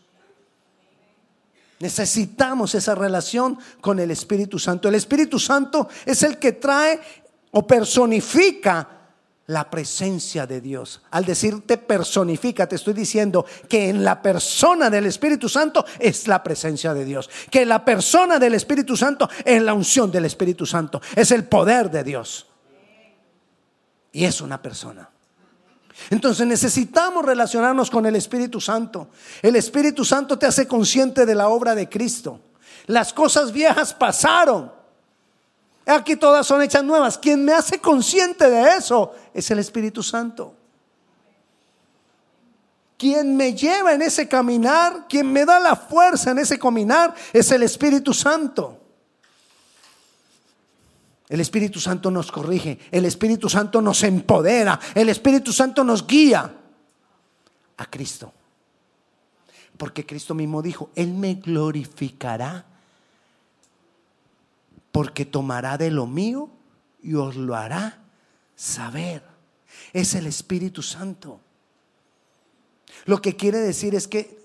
Necesitamos 1.81 2.75
esa 2.75 2.95
relación 2.95 3.59
con 3.81 4.01
el 4.01 4.11
Espíritu 4.11 4.59
Santo. 4.59 4.88
El 4.88 4.97
Espíritu 4.97 5.38
Santo 5.38 5.88
es 6.05 6.23
el 6.23 6.38
que 6.38 6.53
trae 6.53 7.01
o 7.53 7.67
personifica 7.67 8.88
la 9.47 9.71
presencia 9.71 10.47
de 10.47 10.61
Dios. 10.61 11.01
Al 11.11 11.25
decirte 11.25 11.79
personifica, 11.79 12.67
te 12.67 12.77
estoy 12.77 12.95
diciendo 12.95 13.47
que 13.69 13.88
en 13.88 14.05
la 14.05 14.21
persona 14.21 14.91
del 14.91 15.07
Espíritu 15.07 15.49
Santo 15.49 15.87
es 15.99 16.29
la 16.29 16.43
presencia 16.43 16.93
de 16.93 17.05
Dios. 17.05 17.31
Que 17.51 17.64
la 17.64 17.85
persona 17.85 18.38
del 18.38 18.55
Espíritu 18.55 18.97
Santo 18.97 19.29
es 19.45 19.62
la 19.62 19.73
unción 19.73 20.11
del 20.11 20.27
Espíritu 20.27 20.67
Santo. 20.67 21.01
Es 21.17 21.31
el 21.31 21.45
poder 21.45 21.91
de 21.91 22.05
Dios. 22.05 22.47
Y 24.12 24.25
es 24.25 24.41
una 24.41 24.61
persona. 24.61 25.09
Entonces 26.11 26.47
necesitamos 26.47 27.25
relacionarnos 27.25 27.91
con 27.91 28.07
el 28.07 28.17
Espíritu 28.17 28.61
Santo. 28.61 29.09
El 29.43 29.57
Espíritu 29.57 30.05
Santo 30.05 30.39
te 30.39 30.47
hace 30.47 30.67
consciente 30.67 31.27
de 31.27 31.35
la 31.35 31.49
obra 31.49 31.75
de 31.75 31.89
Cristo. 31.89 32.41
Las 32.87 33.13
cosas 33.13 33.53
viejas 33.53 33.93
pasaron. 33.93 34.73
Aquí 35.85 36.17
todas 36.17 36.47
son 36.47 36.63
hechas 36.63 36.85
nuevas. 36.85 37.19
Quien 37.19 37.45
me 37.45 37.53
hace 37.53 37.79
consciente 37.81 38.49
de 38.49 38.77
eso 38.77 39.15
es 39.35 39.51
el 39.51 39.59
Espíritu 39.59 40.03
Santo. 40.03 40.55
Quien 42.97 43.37
me 43.37 43.55
lleva 43.55 43.93
en 43.93 44.03
ese 44.03 44.27
caminar, 44.27 45.07
quien 45.09 45.33
me 45.33 45.45
da 45.45 45.61
la 45.61 45.77
fuerza 45.77 46.33
en 46.33 46.39
ese 46.39 46.59
caminar, 46.59 47.15
es 47.33 47.51
el 47.53 47.63
Espíritu 47.63 48.13
Santo. 48.13 48.78
El 51.29 51.41
Espíritu 51.41 51.79
Santo 51.79 52.11
nos 52.11 52.33
corrige, 52.33 52.79
el 52.91 53.05
Espíritu 53.05 53.49
Santo 53.51 53.83
nos 53.83 54.03
empodera, 54.03 54.81
el 54.95 55.11
Espíritu 55.11 55.53
Santo 55.53 55.85
nos 55.85 56.07
guía 56.07 56.55
a 57.77 57.87
Cristo. 57.87 58.33
Porque 59.77 60.07
Cristo 60.07 60.35
mismo 60.35 60.62
dijo, 60.62 60.91
Él 60.95 61.12
me 61.12 61.35
glorificará 61.35 62.64
porque 64.91 65.27
tomará 65.27 65.77
de 65.77 65.91
lo 65.91 66.07
mío 66.07 66.49
y 67.03 67.14
os 67.14 67.37
lo 67.37 67.55
hará 67.55 68.01
saber. 68.57 69.23
Es 69.93 70.14
el 70.14 70.27
Espíritu 70.27 70.83
Santo. 70.83 71.41
Lo 73.05 73.21
que 73.21 73.37
quiere 73.37 73.59
decir 73.59 73.95
es 73.95 74.09
que 74.09 74.38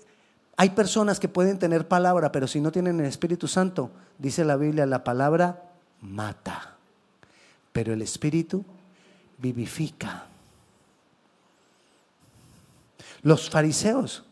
hay 0.56 0.70
personas 0.70 1.18
que 1.18 1.28
pueden 1.28 1.58
tener 1.58 1.88
palabra, 1.88 2.30
pero 2.30 2.46
si 2.46 2.60
no 2.60 2.70
tienen 2.70 3.00
el 3.00 3.06
Espíritu 3.06 3.48
Santo, 3.48 3.90
dice 4.18 4.44
la 4.44 4.56
Biblia, 4.56 4.84
la 4.84 5.02
palabra 5.02 5.72
mata 6.02 6.73
pero 7.74 7.92
el 7.92 8.02
Espíritu 8.02 8.64
vivifica. 9.36 10.28
Los 13.22 13.50
fariseos 13.50 14.22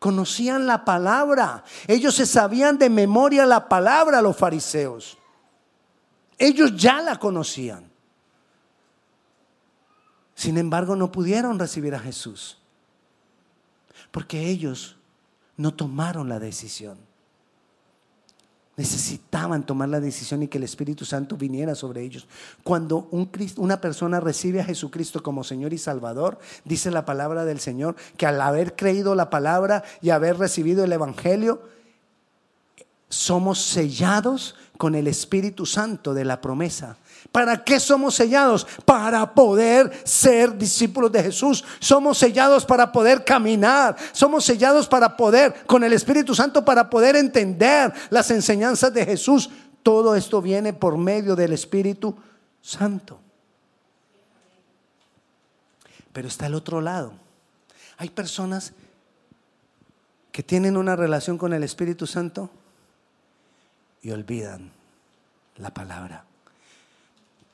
conocían 0.00 0.66
la 0.66 0.84
palabra, 0.84 1.62
ellos 1.86 2.16
se 2.16 2.26
sabían 2.26 2.76
de 2.78 2.90
memoria 2.90 3.46
la 3.46 3.68
palabra, 3.68 4.20
los 4.20 4.36
fariseos. 4.36 5.16
Ellos 6.36 6.74
ya 6.76 7.00
la 7.00 7.20
conocían. 7.20 7.88
Sin 10.34 10.58
embargo, 10.58 10.96
no 10.96 11.12
pudieron 11.12 11.60
recibir 11.60 11.94
a 11.94 12.00
Jesús, 12.00 12.58
porque 14.10 14.48
ellos 14.48 14.96
no 15.56 15.72
tomaron 15.72 16.28
la 16.28 16.40
decisión. 16.40 16.98
Necesitaban 18.76 19.66
tomar 19.66 19.90
la 19.90 20.00
decisión 20.00 20.42
y 20.42 20.48
que 20.48 20.58
el 20.58 20.64
Espíritu 20.64 21.04
Santo 21.04 21.36
viniera 21.36 21.74
sobre 21.74 22.02
ellos. 22.02 22.26
Cuando 22.64 23.08
un, 23.10 23.30
una 23.58 23.80
persona 23.80 24.18
recibe 24.18 24.60
a 24.60 24.64
Jesucristo 24.64 25.22
como 25.22 25.44
Señor 25.44 25.72
y 25.72 25.78
Salvador, 25.78 26.38
dice 26.64 26.90
la 26.90 27.04
palabra 27.04 27.44
del 27.44 27.60
Señor, 27.60 27.96
que 28.16 28.26
al 28.26 28.40
haber 28.40 28.74
creído 28.74 29.14
la 29.14 29.28
palabra 29.28 29.84
y 30.00 30.10
haber 30.10 30.38
recibido 30.38 30.84
el 30.84 30.92
Evangelio, 30.92 31.60
somos 33.10 33.60
sellados 33.60 34.54
con 34.78 34.94
el 34.94 35.06
Espíritu 35.06 35.66
Santo 35.66 36.14
de 36.14 36.24
la 36.24 36.40
promesa. 36.40 36.96
¿Para 37.30 37.62
qué 37.62 37.78
somos 37.78 38.14
sellados? 38.14 38.66
Para 38.84 39.34
poder 39.34 39.92
ser 40.04 40.56
discípulos 40.58 41.12
de 41.12 41.22
Jesús. 41.22 41.64
Somos 41.78 42.18
sellados 42.18 42.64
para 42.64 42.90
poder 42.90 43.24
caminar. 43.24 43.96
Somos 44.12 44.44
sellados 44.44 44.88
para 44.88 45.16
poder, 45.16 45.64
con 45.66 45.84
el 45.84 45.92
Espíritu 45.92 46.34
Santo, 46.34 46.64
para 46.64 46.90
poder 46.90 47.16
entender 47.16 47.92
las 48.10 48.30
enseñanzas 48.30 48.92
de 48.92 49.06
Jesús. 49.06 49.50
Todo 49.82 50.16
esto 50.16 50.42
viene 50.42 50.72
por 50.72 50.98
medio 50.98 51.36
del 51.36 51.52
Espíritu 51.52 52.16
Santo. 52.60 53.20
Pero 56.12 56.28
está 56.28 56.46
el 56.46 56.54
otro 56.54 56.80
lado. 56.80 57.12
Hay 57.98 58.10
personas 58.10 58.72
que 60.32 60.42
tienen 60.42 60.76
una 60.76 60.96
relación 60.96 61.38
con 61.38 61.52
el 61.52 61.62
Espíritu 61.62 62.06
Santo 62.06 62.50
y 64.02 64.10
olvidan 64.10 64.72
la 65.56 65.72
palabra. 65.72 66.24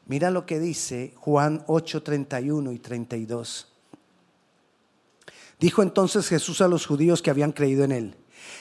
Mira 0.08 0.30
lo 0.30 0.46
que 0.46 0.58
dice 0.58 1.12
Juan 1.16 1.62
8, 1.66 2.02
31 2.02 2.72
y 2.72 2.78
32. 2.78 3.68
Dijo 5.60 5.82
entonces 5.82 6.28
Jesús 6.28 6.60
a 6.60 6.68
los 6.68 6.86
judíos 6.86 7.20
que 7.20 7.30
habían 7.30 7.52
creído 7.52 7.84
en 7.84 7.92
él, 7.92 8.16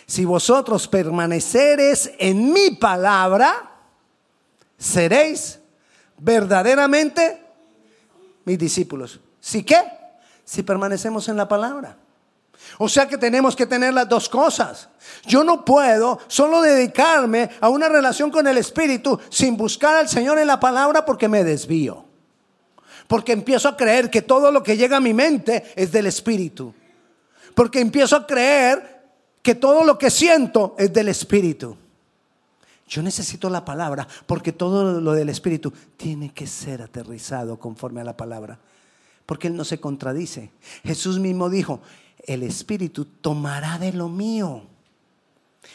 si 0.06 0.26
vosotros 0.26 0.88
permaneceres 0.88 2.12
en 2.20 2.52
mi 2.52 2.72
palabra, 2.72 3.72
seréis 4.78 5.60
verdaderamente 6.18 7.42
mis 8.44 8.58
discípulos. 8.58 9.20
¿Sí 9.40 9.64
qué? 9.64 9.82
Si 10.44 10.64
permanecemos 10.64 11.30
en 11.30 11.38
la 11.38 11.48
palabra. 11.48 11.98
O 12.80 12.88
sea 12.88 13.08
que 13.08 13.18
tenemos 13.18 13.56
que 13.56 13.66
tener 13.66 13.94
las 13.94 14.08
dos 14.08 14.30
cosas. 14.30 14.90
Yo 15.26 15.44
no 15.44 15.66
puedo 15.66 16.20
solo 16.28 16.62
dedicarme 16.62 17.50
a 17.60 17.70
una 17.70 17.90
relación 17.90 18.30
con 18.30 18.48
el 18.48 18.58
Espíritu 18.58 19.20
sin 19.30 19.58
buscar 19.58 19.98
al 19.98 20.10
Señor 20.10 20.38
en 20.38 20.48
la 20.48 20.60
palabra 20.60 21.06
porque 21.06 21.28
me 21.28 21.44
desvío. 21.44 22.06
Porque 23.08 23.32
empiezo 23.32 23.70
a 23.70 23.78
creer 23.78 24.10
que 24.10 24.22
todo 24.22 24.52
lo 24.52 24.62
que 24.62 24.78
llega 24.78 24.98
a 24.98 25.02
mi 25.02 25.14
mente 25.14 25.72
es 25.76 25.92
del 25.92 26.08
Espíritu. 26.08 26.74
Porque 27.56 27.80
empiezo 27.80 28.16
a 28.16 28.28
creer 28.28 28.98
que 29.42 29.56
todo 29.56 29.84
lo 29.84 29.98
que 29.98 30.12
siento 30.12 30.76
es 30.78 30.92
del 30.92 31.08
Espíritu. 31.08 31.78
Yo 32.88 33.02
necesito 33.02 33.50
la 33.50 33.66
palabra 33.66 34.08
porque 34.26 34.52
todo 34.52 35.02
lo 35.02 35.14
del 35.14 35.30
Espíritu 35.30 35.74
tiene 35.98 36.34
que 36.34 36.48
ser 36.48 36.82
aterrizado 36.82 37.58
conforme 37.58 38.02
a 38.02 38.06
la 38.06 38.16
palabra. 38.16 38.60
Porque 39.26 39.48
Él 39.48 39.56
no 39.56 39.66
se 39.66 39.80
contradice. 39.80 40.52
Jesús 40.84 41.20
mismo 41.20 41.50
dijo, 41.50 41.82
el 42.28 42.44
Espíritu 42.44 43.06
tomará 43.06 43.80
de 43.80 43.94
lo 43.94 44.10
mío 44.10 44.64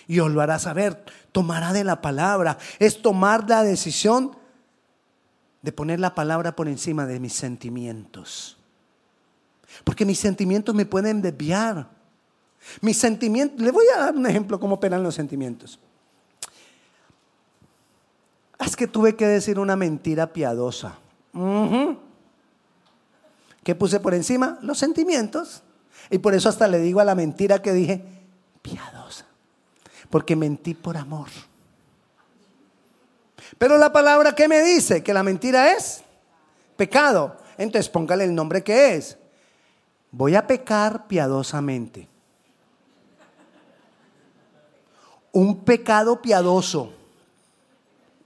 y 0.07 0.21
os 0.21 0.31
lo 0.31 0.41
hará 0.41 0.59
saber, 0.59 1.05
tomará 1.33 1.73
de 1.73 1.83
la 1.83 2.01
palabra. 2.01 2.59
Es 2.79 3.03
tomar 3.03 3.49
la 3.49 3.65
decisión 3.65 4.37
de 5.63 5.73
poner 5.73 5.99
la 5.99 6.15
palabra 6.15 6.55
por 6.55 6.69
encima 6.69 7.07
de 7.07 7.19
mis 7.19 7.33
sentimientos. 7.33 8.59
Porque 9.85 10.05
mis 10.05 10.19
sentimientos 10.19 10.75
me 10.75 10.87
pueden 10.87 11.23
desviar. 11.23 11.89
Mis 12.81 12.99
sentimientos, 12.99 13.61
le 13.61 13.71
voy 13.71 13.87
a 13.95 14.01
dar 14.01 14.15
un 14.15 14.27
ejemplo 14.27 14.61
cómo 14.61 14.75
operan 14.77 15.03
los 15.03 15.15
sentimientos. 15.15 15.79
Es 18.59 18.77
que 18.77 18.87
tuve 18.87 19.17
que 19.17 19.27
decir 19.27 19.59
una 19.59 19.75
mentira 19.75 20.33
piadosa. 20.33 20.99
¿Qué 23.65 23.75
puse 23.75 23.99
por 24.01 24.15
encima? 24.15 24.59
Los 24.63 24.79
sentimientos. 24.79 25.63
Y 26.11 26.19
por 26.19 26.35
eso 26.35 26.49
hasta 26.49 26.69
le 26.69 26.79
digo 26.79 27.01
a 27.01 27.05
la 27.05 27.15
mentira 27.15 27.63
que 27.63 27.73
dije, 27.73 28.05
piadosa. 28.61 29.27
Porque 30.11 30.37
mentí 30.37 30.75
por 30.75 30.97
amor. 30.97 31.29
Pero 33.59 33.79
la 33.79 33.93
palabra 33.93 34.35
que 34.35 34.49
me 34.49 34.61
dice 34.63 35.03
que 35.03 35.15
la 35.15 35.23
mentira 35.23 35.73
es 35.73 36.03
pecado. 36.77 37.37
Entonces 37.59 37.89
póngale 37.89 38.25
el 38.25 38.35
nombre 38.35 38.63
que 38.63 38.95
es. 38.95 39.19
Voy 40.11 40.35
a 40.35 40.47
pecar 40.47 41.07
piadosamente. 41.07 42.09
Un 45.33 45.65
pecado 45.65 46.21
piadoso. 46.21 46.93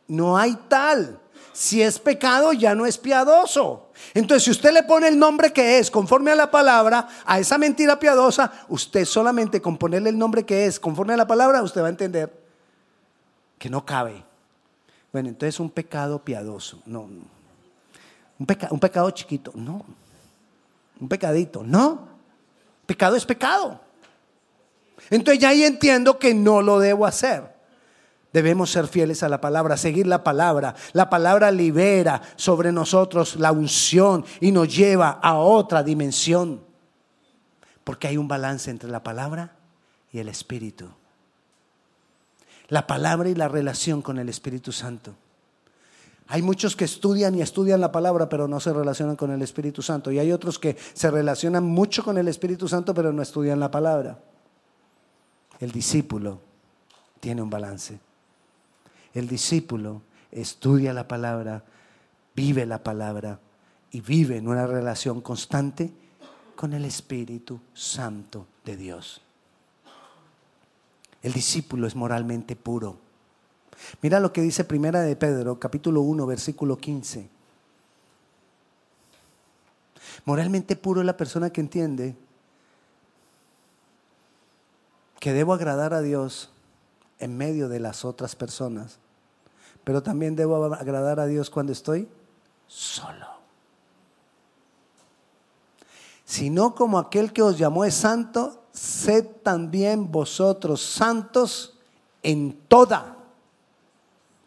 No 0.09 0.37
hay 0.37 0.57
tal. 0.69 1.21
Si 1.57 1.81
es 1.81 1.99
pecado, 1.99 2.53
ya 2.53 2.75
no 2.75 2.85
es 2.85 2.99
piadoso. 2.99 3.89
Entonces, 4.13 4.45
si 4.45 4.51
usted 4.51 4.75
le 4.75 4.83
pone 4.83 5.09
el 5.09 5.19
nombre 5.19 5.55
que 5.55 5.79
es, 5.79 5.91
conforme 5.91 6.31
a 6.31 6.35
la 6.35 6.51
palabra, 6.51 7.09
a 7.25 7.39
esa 7.39 7.57
mentira 7.57 7.99
piadosa, 7.99 8.53
usted 8.69 9.07
solamente 9.07 9.63
con 9.63 9.79
ponerle 9.79 10.11
el 10.11 10.19
nombre 10.19 10.45
que 10.45 10.67
es, 10.67 10.79
conforme 10.79 11.15
a 11.15 11.17
la 11.17 11.27
palabra, 11.27 11.63
usted 11.63 11.81
va 11.81 11.87
a 11.87 11.89
entender 11.89 12.31
que 13.59 13.71
no 13.71 13.87
cabe. 13.87 14.23
Bueno, 15.11 15.31
entonces 15.31 15.59
un 15.59 15.71
pecado 15.71 16.23
piadoso, 16.23 16.83
no. 16.85 17.05
Un, 17.05 17.27
un 18.39 18.79
pecado 18.79 19.11
chiquito, 19.13 19.51
no. 19.55 19.83
Un 21.01 21.09
pecadito, 21.09 21.63
no. 21.63 22.07
Pecado 22.85 23.17
es 23.17 23.25
pecado. 23.25 23.81
Entonces 25.09 25.41
ya 25.41 25.49
ahí 25.49 25.65
entiendo 25.65 26.19
que 26.19 26.35
no 26.35 26.61
lo 26.61 26.79
debo 26.81 27.07
hacer. 27.07 27.56
Debemos 28.37 28.71
ser 28.71 28.87
fieles 28.87 29.23
a 29.23 29.31
la 29.31 29.41
palabra, 29.41 29.79
seguir 29.79 30.07
la 30.07 30.23
palabra. 30.23 30.75
La 30.93 31.09
palabra 31.09 31.51
libera 31.51 32.21
sobre 32.37 32.71
nosotros 32.71 33.37
la 33.37 33.51
unción 33.51 34.27
y 34.43 34.53
nos 34.53 34.77
lleva 34.77 35.09
a 35.23 35.39
otra 35.39 35.83
dimensión. 35.83 36.61
Porque 37.83 38.09
hay 38.09 38.19
un 38.19 38.29
balance 38.29 38.71
entre 38.71 38.91
la 38.91 39.03
palabra 39.03 39.57
y 40.13 40.19
el 40.19 40.29
Espíritu. 40.29 40.87
La 42.69 42.87
palabra 42.87 43.31
y 43.31 43.35
la 43.35 43.49
relación 43.49 44.03
con 44.03 44.19
el 44.19 44.29
Espíritu 44.29 44.71
Santo. 44.71 45.15
Hay 46.27 46.43
muchos 46.43 46.77
que 46.77 46.85
estudian 46.85 47.35
y 47.37 47.41
estudian 47.41 47.81
la 47.81 47.91
palabra, 47.91 48.29
pero 48.29 48.47
no 48.49 48.61
se 48.61 48.75
relacionan 48.75 49.17
con 49.17 49.31
el 49.31 49.41
Espíritu 49.41 49.81
Santo. 49.81 50.13
Y 50.13 50.19
hay 50.19 50.31
otros 50.31 50.59
que 50.59 50.77
se 50.93 51.11
relacionan 51.11 51.65
mucho 51.65 52.05
con 52.05 52.19
el 52.19 52.29
Espíritu 52.29 52.69
Santo, 52.69 52.93
pero 52.93 53.15
no 53.15 53.23
estudian 53.23 53.59
la 53.59 53.71
palabra. 53.71 54.19
El 55.59 55.73
discípulo 55.73 56.39
tiene 57.19 57.41
un 57.41 57.49
balance. 57.49 58.05
El 59.17 59.29
discípulo 59.29 60.03
estudia 60.31 60.93
la 60.93 61.09
palabra, 61.09 61.65
vive 62.35 62.67
la 62.67 62.83
palabra 62.83 63.41
y 63.91 64.03
vive 64.03 64.37
en 64.37 64.47
una 64.47 64.67
relación 64.67 65.23
constante 65.23 65.91
con 66.55 66.75
el 66.75 66.85
Espíritu 66.85 67.59
Santo 67.73 68.47
de 68.67 68.77
Dios. 68.77 69.23
El 71.23 71.33
discípulo 71.33 71.87
es 71.87 71.97
moralmente 71.97 72.57
puro. 72.57 72.99
Mira 74.03 74.21
lo 74.21 74.35
que 74.35 74.43
dice 74.43 74.65
Primera 74.65 75.01
de 75.01 75.17
Pedro, 75.17 75.59
capítulo 75.59 76.03
1, 76.03 76.27
versículo 76.27 76.77
15. 76.77 77.31
Moralmente 80.27 80.77
puro 80.77 81.01
es 81.01 81.07
la 81.07 81.17
persona 81.17 81.49
que 81.49 81.63
entiende 81.63 82.17
que 85.21 85.33
debo 85.33 85.55
agradar 85.55 85.95
a 85.95 86.03
Dios 86.03 86.51
en 87.19 87.39
medio 87.39 87.71
de 87.71 87.81
las 87.81 88.05
otras 88.05 88.37
personas 88.37 88.99
pero 89.87 90.03
también 90.03 90.35
debo 90.35 90.65
agradar 90.75 91.21
a 91.21 91.27
Dios 91.27 91.49
cuando 91.49 91.71
estoy 91.71 92.09
solo. 92.67 93.25
Sino 96.25 96.75
como 96.75 96.99
aquel 96.99 97.33
que 97.33 97.41
os 97.41 97.57
llamó 97.57 97.85
es 97.85 97.95
santo, 97.95 98.65
sed 98.73 99.25
también 99.45 100.11
vosotros 100.11 100.83
santos 100.83 101.79
en 102.25 102.59
toda 102.67 103.15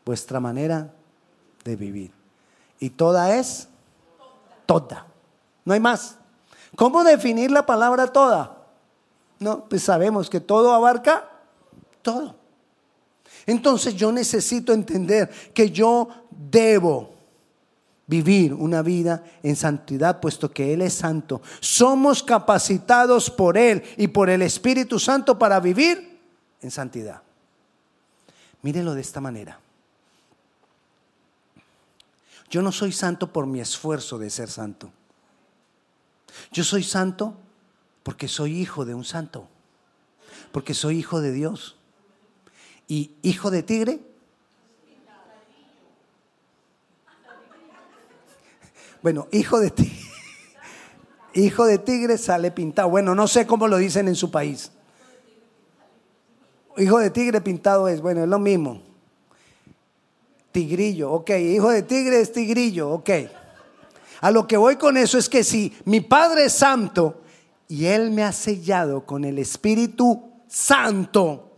vuestra 0.03 0.41
manera 0.41 0.93
de 1.63 1.77
vivir. 1.77 2.11
Y 2.77 2.89
toda 2.89 3.33
es 3.37 3.69
toda. 4.65 5.07
No 5.63 5.73
hay 5.73 5.79
más. 5.79 6.17
¿Cómo 6.75 7.01
definir 7.05 7.49
la 7.49 7.65
palabra 7.65 8.07
toda? 8.07 8.57
No, 9.39 9.63
pues 9.69 9.83
sabemos 9.83 10.29
que 10.29 10.41
todo 10.41 10.73
abarca 10.73 11.29
todo. 12.01 12.38
Entonces 13.49 13.95
yo 13.95 14.11
necesito 14.11 14.73
entender 14.73 15.27
que 15.55 15.71
yo 15.71 16.07
debo 16.29 17.15
vivir 18.05 18.53
una 18.53 18.83
vida 18.83 19.23
en 19.41 19.55
santidad, 19.55 20.19
puesto 20.19 20.51
que 20.51 20.71
Él 20.71 20.83
es 20.83 20.93
santo. 20.93 21.41
Somos 21.59 22.21
capacitados 22.21 23.31
por 23.31 23.57
Él 23.57 23.81
y 23.97 24.07
por 24.09 24.29
el 24.29 24.43
Espíritu 24.43 24.99
Santo 24.99 25.39
para 25.39 25.59
vivir 25.59 26.19
en 26.61 26.69
santidad. 26.69 27.23
Mírelo 28.61 28.93
de 28.93 29.01
esta 29.01 29.19
manera. 29.19 29.59
Yo 32.51 32.61
no 32.61 32.71
soy 32.71 32.91
santo 32.91 33.33
por 33.33 33.47
mi 33.47 33.61
esfuerzo 33.61 34.19
de 34.19 34.29
ser 34.29 34.51
santo. 34.51 34.91
Yo 36.51 36.63
soy 36.63 36.83
santo 36.83 37.33
porque 38.03 38.27
soy 38.27 38.59
hijo 38.61 38.85
de 38.85 38.93
un 38.93 39.05
santo, 39.05 39.47
porque 40.51 40.75
soy 40.75 40.99
hijo 40.99 41.19
de 41.19 41.31
Dios 41.31 41.77
y 42.89 43.11
hijo 43.21 43.51
de 43.51 43.63
tigre. 43.63 43.99
Bueno, 49.01 49.27
hijo 49.31 49.59
de 49.61 49.69
tigre. 49.69 49.95
Hijo 51.35 51.65
de 51.65 51.77
tigre 51.77 52.17
sale 52.17 52.49
pintado. 52.49 52.89
Bueno, 52.89 53.13
no 53.13 53.27
sé 53.27 53.45
cómo 53.45 53.67
lo 53.67 53.77
dicen 53.77 54.07
en 54.07 54.15
su 54.15 54.31
país. 54.31 54.71
Hijo 56.75 56.97
de 56.97 57.11
tigre 57.11 57.39
pintado 57.39 57.87
es, 57.87 58.01
bueno, 58.01 58.23
es 58.23 58.27
lo 58.27 58.39
mismo. 58.39 58.81
Tigrillo, 60.51 61.11
ok. 61.11 61.29
Hijo 61.29 61.69
de 61.69 61.83
tigre 61.83 62.19
es 62.19 62.33
tigrillo, 62.33 62.89
ok. 62.89 63.09
A 64.21 64.31
lo 64.31 64.47
que 64.47 64.57
voy 64.57 64.75
con 64.75 64.97
eso 64.97 65.19
es 65.19 65.29
que 65.29 65.43
si 65.43 65.77
mi 65.85 66.01
Padre 66.01 66.45
es 66.45 66.53
santo 66.53 67.21
y 67.67 67.85
Él 67.85 68.09
me 68.09 68.23
ha 68.23 68.31
sellado 68.31 69.05
con 69.05 69.23
el 69.23 69.37
Espíritu 69.37 70.31
Santo, 70.47 71.48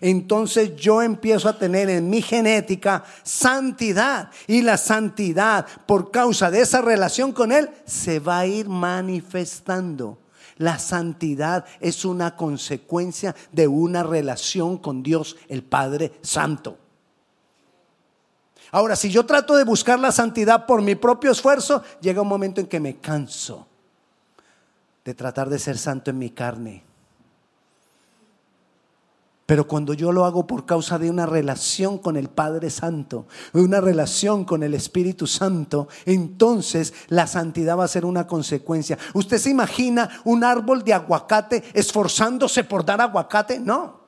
entonces 0.00 0.76
yo 0.76 1.02
empiezo 1.02 1.48
a 1.48 1.58
tener 1.58 1.90
en 1.90 2.08
mi 2.08 2.22
genética 2.22 3.04
santidad. 3.22 4.30
Y 4.46 4.62
la 4.62 4.76
santidad, 4.76 5.66
por 5.86 6.10
causa 6.10 6.50
de 6.50 6.60
esa 6.60 6.80
relación 6.80 7.32
con 7.32 7.52
Él, 7.52 7.70
se 7.84 8.20
va 8.20 8.40
a 8.40 8.46
ir 8.46 8.68
manifestando. 8.68 10.18
La 10.58 10.78
santidad 10.78 11.64
es 11.80 12.04
una 12.04 12.36
consecuencia 12.36 13.34
de 13.50 13.66
una 13.66 14.02
relación 14.02 14.78
con 14.78 15.02
Dios, 15.02 15.36
el 15.48 15.62
Padre 15.62 16.12
Santo. 16.20 16.78
Ahora, 18.72 18.94
si 18.94 19.10
yo 19.10 19.26
trato 19.26 19.56
de 19.56 19.64
buscar 19.64 19.98
la 19.98 20.12
santidad 20.12 20.66
por 20.66 20.82
mi 20.82 20.94
propio 20.94 21.32
esfuerzo, 21.32 21.82
llega 22.00 22.22
un 22.22 22.28
momento 22.28 22.60
en 22.60 22.66
que 22.66 22.78
me 22.78 22.98
canso 22.98 23.66
de 25.04 25.14
tratar 25.14 25.48
de 25.48 25.58
ser 25.58 25.76
santo 25.76 26.10
en 26.10 26.18
mi 26.18 26.30
carne 26.30 26.89
pero 29.50 29.66
cuando 29.66 29.94
yo 29.94 30.12
lo 30.12 30.26
hago 30.26 30.46
por 30.46 30.64
causa 30.64 30.96
de 30.96 31.10
una 31.10 31.26
relación 31.26 31.98
con 31.98 32.16
el 32.16 32.28
Padre 32.28 32.70
Santo, 32.70 33.26
una 33.52 33.80
relación 33.80 34.44
con 34.44 34.62
el 34.62 34.74
Espíritu 34.74 35.26
Santo, 35.26 35.88
entonces 36.06 36.94
la 37.08 37.26
santidad 37.26 37.76
va 37.76 37.82
a 37.82 37.88
ser 37.88 38.04
una 38.04 38.28
consecuencia. 38.28 38.96
¿Usted 39.12 39.38
se 39.38 39.50
imagina 39.50 40.08
un 40.22 40.44
árbol 40.44 40.84
de 40.84 40.94
aguacate 40.94 41.64
esforzándose 41.74 42.62
por 42.62 42.84
dar 42.84 43.00
aguacate? 43.00 43.58
No. 43.58 43.98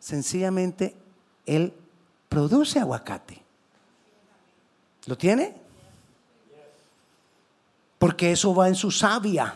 Sencillamente, 0.00 0.96
él 1.46 1.72
produce 2.28 2.80
aguacate. 2.80 3.40
¿Lo 5.06 5.16
tiene? 5.16 5.54
Porque 8.00 8.32
eso 8.32 8.52
va 8.52 8.66
en 8.66 8.74
su 8.74 8.90
savia, 8.90 9.54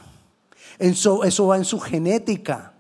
eso, 0.79 1.25
eso 1.25 1.49
va 1.49 1.57
en 1.57 1.65
su 1.65 1.81
genética. 1.81 2.74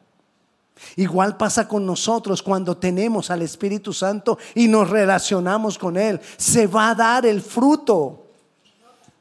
Igual 0.96 1.36
pasa 1.36 1.66
con 1.68 1.86
nosotros 1.86 2.42
cuando 2.42 2.76
tenemos 2.76 3.30
al 3.30 3.42
Espíritu 3.42 3.92
Santo 3.92 4.38
y 4.54 4.68
nos 4.68 4.90
relacionamos 4.90 5.78
con 5.78 5.96
Él. 5.96 6.20
Se 6.36 6.66
va 6.66 6.90
a 6.90 6.94
dar 6.94 7.26
el 7.26 7.40
fruto 7.40 8.24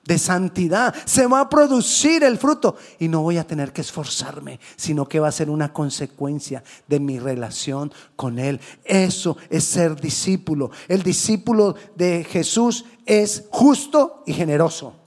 de 0.06 0.18
santidad. 0.18 0.94
Se 1.06 1.28
va 1.28 1.42
a 1.42 1.50
producir 1.50 2.24
el 2.24 2.38
fruto. 2.38 2.76
Y 3.00 3.08
no 3.08 3.22
voy 3.22 3.38
a 3.38 3.48
tener 3.48 3.72
que 3.72 3.82
esforzarme, 3.82 4.60
sino 4.76 5.08
que 5.08 5.20
va 5.20 5.30
a 5.30 5.32
ser 5.32 5.50
una 5.50 5.72
consecuencia 5.72 6.64
de 6.88 7.00
mi 7.00 7.20
relación 7.20 7.94
con 8.16 8.40
Él. 8.40 8.60
Eso 8.84 9.38
es 9.50 9.64
ser 9.64 10.00
discípulo. 10.00 10.72
El 10.88 11.04
discípulo 11.04 11.76
de 11.96 12.24
Jesús 12.24 12.86
es 13.06 13.46
justo 13.52 14.24
y 14.26 14.34
generoso. 14.34 15.03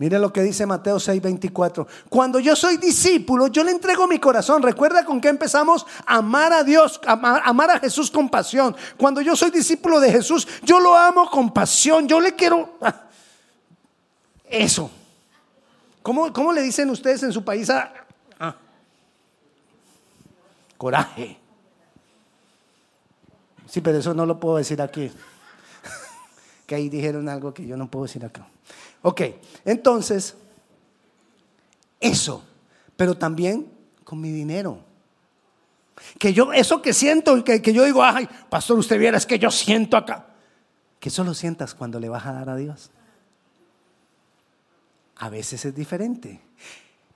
Mire 0.00 0.18
lo 0.18 0.32
que 0.32 0.40
dice 0.40 0.64
Mateo 0.64 0.96
6:24. 0.96 1.86
Cuando 2.08 2.40
yo 2.40 2.56
soy 2.56 2.78
discípulo, 2.78 3.48
yo 3.48 3.62
le 3.62 3.72
entrego 3.72 4.08
mi 4.08 4.18
corazón. 4.18 4.62
Recuerda 4.62 5.04
con 5.04 5.20
qué 5.20 5.28
empezamos. 5.28 5.86
Amar 6.06 6.54
a 6.54 6.64
Dios, 6.64 6.98
amar, 7.06 7.70
a 7.70 7.78
Jesús 7.78 8.10
con 8.10 8.30
pasión. 8.30 8.74
Cuando 8.96 9.20
yo 9.20 9.36
soy 9.36 9.50
discípulo 9.50 10.00
de 10.00 10.10
Jesús, 10.10 10.48
yo 10.62 10.80
lo 10.80 10.96
amo 10.96 11.30
con 11.30 11.52
pasión. 11.52 12.08
Yo 12.08 12.18
le 12.18 12.34
quiero... 12.34 12.78
Ah, 12.80 13.08
eso. 14.46 14.90
¿Cómo, 16.02 16.32
cómo 16.32 16.50
le 16.50 16.62
dicen 16.62 16.88
ustedes 16.88 17.22
en 17.22 17.32
su 17.34 17.44
país 17.44 17.68
a... 17.68 17.92
Ah, 18.38 18.56
coraje. 20.78 21.38
Sí, 23.66 23.82
pero 23.82 23.98
eso 23.98 24.14
no 24.14 24.24
lo 24.24 24.40
puedo 24.40 24.56
decir 24.56 24.80
aquí. 24.80 25.12
que 26.66 26.74
ahí 26.74 26.88
dijeron 26.88 27.28
algo 27.28 27.52
que 27.52 27.66
yo 27.66 27.76
no 27.76 27.90
puedo 27.90 28.06
decir 28.06 28.24
acá. 28.24 28.46
Ok, 29.02 29.22
entonces, 29.64 30.36
eso, 31.98 32.44
pero 32.96 33.16
también 33.16 33.70
con 34.04 34.20
mi 34.20 34.30
dinero. 34.30 34.80
Que 36.18 36.32
yo, 36.32 36.52
eso 36.52 36.82
que 36.82 36.92
siento, 36.92 37.42
que, 37.44 37.62
que 37.62 37.72
yo 37.72 37.84
digo, 37.84 38.02
ay, 38.02 38.28
pastor, 38.48 38.78
usted 38.78 38.98
viera, 38.98 39.16
es 39.16 39.26
que 39.26 39.38
yo 39.38 39.50
siento 39.50 39.96
acá. 39.96 40.26
Que 40.98 41.08
eso 41.08 41.24
lo 41.24 41.34
sientas 41.34 41.74
cuando 41.74 42.00
le 42.00 42.08
vas 42.08 42.26
a 42.26 42.32
dar 42.32 42.50
a 42.50 42.56
Dios. 42.56 42.90
A 45.16 45.28
veces 45.28 45.64
es 45.64 45.74
diferente. 45.74 46.40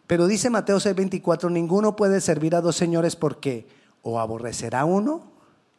Pero 0.06 0.26
dice 0.26 0.50
Mateo 0.50 0.78
6:24, 0.78 1.50
ninguno 1.50 1.96
puede 1.96 2.20
servir 2.20 2.54
a 2.54 2.60
dos 2.60 2.76
señores 2.76 3.16
porque 3.16 3.66
o 4.02 4.20
aborrecerá 4.20 4.80
a 4.80 4.84
uno 4.84 5.33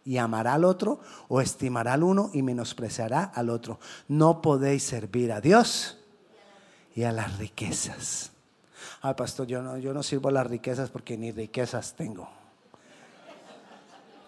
y 0.06 0.18
amará 0.18 0.54
al 0.54 0.64
otro, 0.64 1.00
o 1.28 1.42
estimará 1.42 1.94
al 1.94 2.04
uno 2.04 2.30
y 2.32 2.44
menospreciará 2.44 3.24
al 3.24 3.50
otro. 3.50 3.80
No 4.08 4.42
podéis 4.42 4.84
servir 4.84 5.32
a 5.32 5.42
Dios 5.42 5.98
y 6.96 7.04
a 7.04 7.12
las 7.12 7.38
riquezas. 7.40 8.32
Ay, 9.02 9.16
pastor, 9.16 9.48
yo 9.48 9.62
no, 9.62 9.78
yo 9.80 9.94
no 9.94 10.04
sirvo 10.04 10.30
a 10.30 10.32
las 10.32 10.48
riquezas 10.48 10.92
porque 10.92 11.18
ni 11.18 11.32
riquezas 11.32 11.96
tengo. 11.96 12.30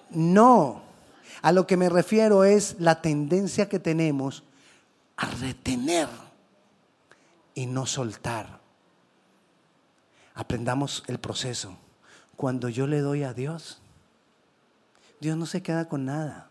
No, 0.10 0.82
a 1.42 1.52
lo 1.52 1.68
que 1.68 1.78
me 1.78 1.90
refiero 1.90 2.44
es 2.44 2.76
la 2.80 3.02
tendencia 3.02 3.70
que 3.70 3.80
tenemos 3.80 4.44
a 5.16 5.28
retener 5.28 6.08
y 7.54 7.66
no 7.66 7.86
soltar. 7.86 8.60
Aprendamos 10.34 11.04
el 11.08 11.20
proceso. 11.20 11.76
Cuando 12.36 12.70
yo 12.70 12.86
le 12.86 13.02
doy 13.02 13.24
a 13.24 13.34
Dios, 13.34 13.82
Dios 15.20 15.38
no 15.38 15.46
se 15.46 15.62
queda 15.62 15.88
con 15.88 16.06
nada. 16.06 16.50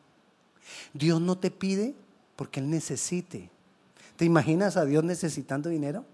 Dios 0.92 1.20
no 1.20 1.38
te 1.38 1.50
pide 1.50 1.94
porque 2.34 2.60
Él 2.60 2.70
necesite. 2.70 3.50
¿Te 4.16 4.24
imaginas 4.24 4.76
a 4.76 4.84
Dios 4.84 5.04
necesitando 5.04 5.68
dinero? 5.68 6.04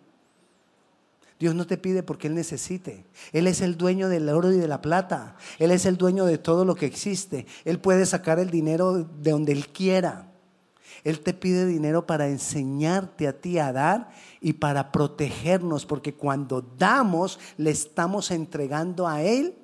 Dios 1.39 1.55
no 1.55 1.67
te 1.67 1.77
pide 1.77 2.03
porque 2.03 2.29
Él 2.29 2.35
necesite. 2.35 3.05
Él 3.33 3.47
es 3.47 3.61
el 3.63 3.77
dueño 3.77 4.09
del 4.09 4.29
oro 4.29 4.53
y 4.53 4.59
de 4.59 4.69
la 4.69 4.81
plata. 4.81 5.37
Él 5.59 5.71
es 5.71 5.87
el 5.87 5.97
dueño 5.97 6.25
de 6.25 6.39
todo 6.39 6.65
lo 6.65 6.75
que 6.75 6.87
existe. 6.87 7.47
Él 7.65 7.81
puede 7.81 8.07
sacar 8.07 8.39
el 8.39 8.51
dinero 8.51 9.03
de 9.03 9.31
donde 9.31 9.53
Él 9.53 9.69
quiera. 9.69 10.29
Él 11.05 11.21
te 11.21 11.35
pide 11.35 11.67
dinero 11.67 12.07
para 12.07 12.29
enseñarte 12.29 13.27
a 13.27 13.41
ti 13.41 13.59
a 13.59 13.73
dar 13.73 14.13
y 14.41 14.53
para 14.53 14.93
protegernos, 14.93 15.85
porque 15.85 16.15
cuando 16.15 16.63
damos 16.79 17.41
le 17.57 17.71
estamos 17.71 18.31
entregando 18.31 19.09
a 19.09 19.23
Él 19.23 19.57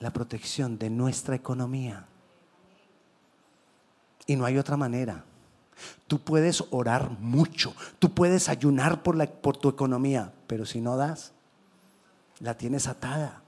la 0.00 0.12
protección 0.12 0.78
de 0.78 0.90
nuestra 0.90 1.36
economía. 1.36 2.06
Y 4.26 4.36
no 4.36 4.44
hay 4.44 4.58
otra 4.58 4.76
manera. 4.76 5.24
Tú 6.06 6.20
puedes 6.20 6.64
orar 6.70 7.10
mucho, 7.20 7.74
tú 7.98 8.12
puedes 8.12 8.48
ayunar 8.48 9.02
por, 9.02 9.16
la, 9.16 9.26
por 9.26 9.56
tu 9.56 9.68
economía, 9.68 10.32
pero 10.46 10.66
si 10.66 10.80
no 10.80 10.96
das, 10.96 11.32
la 12.40 12.56
tienes 12.56 12.86
atada. 12.86 13.42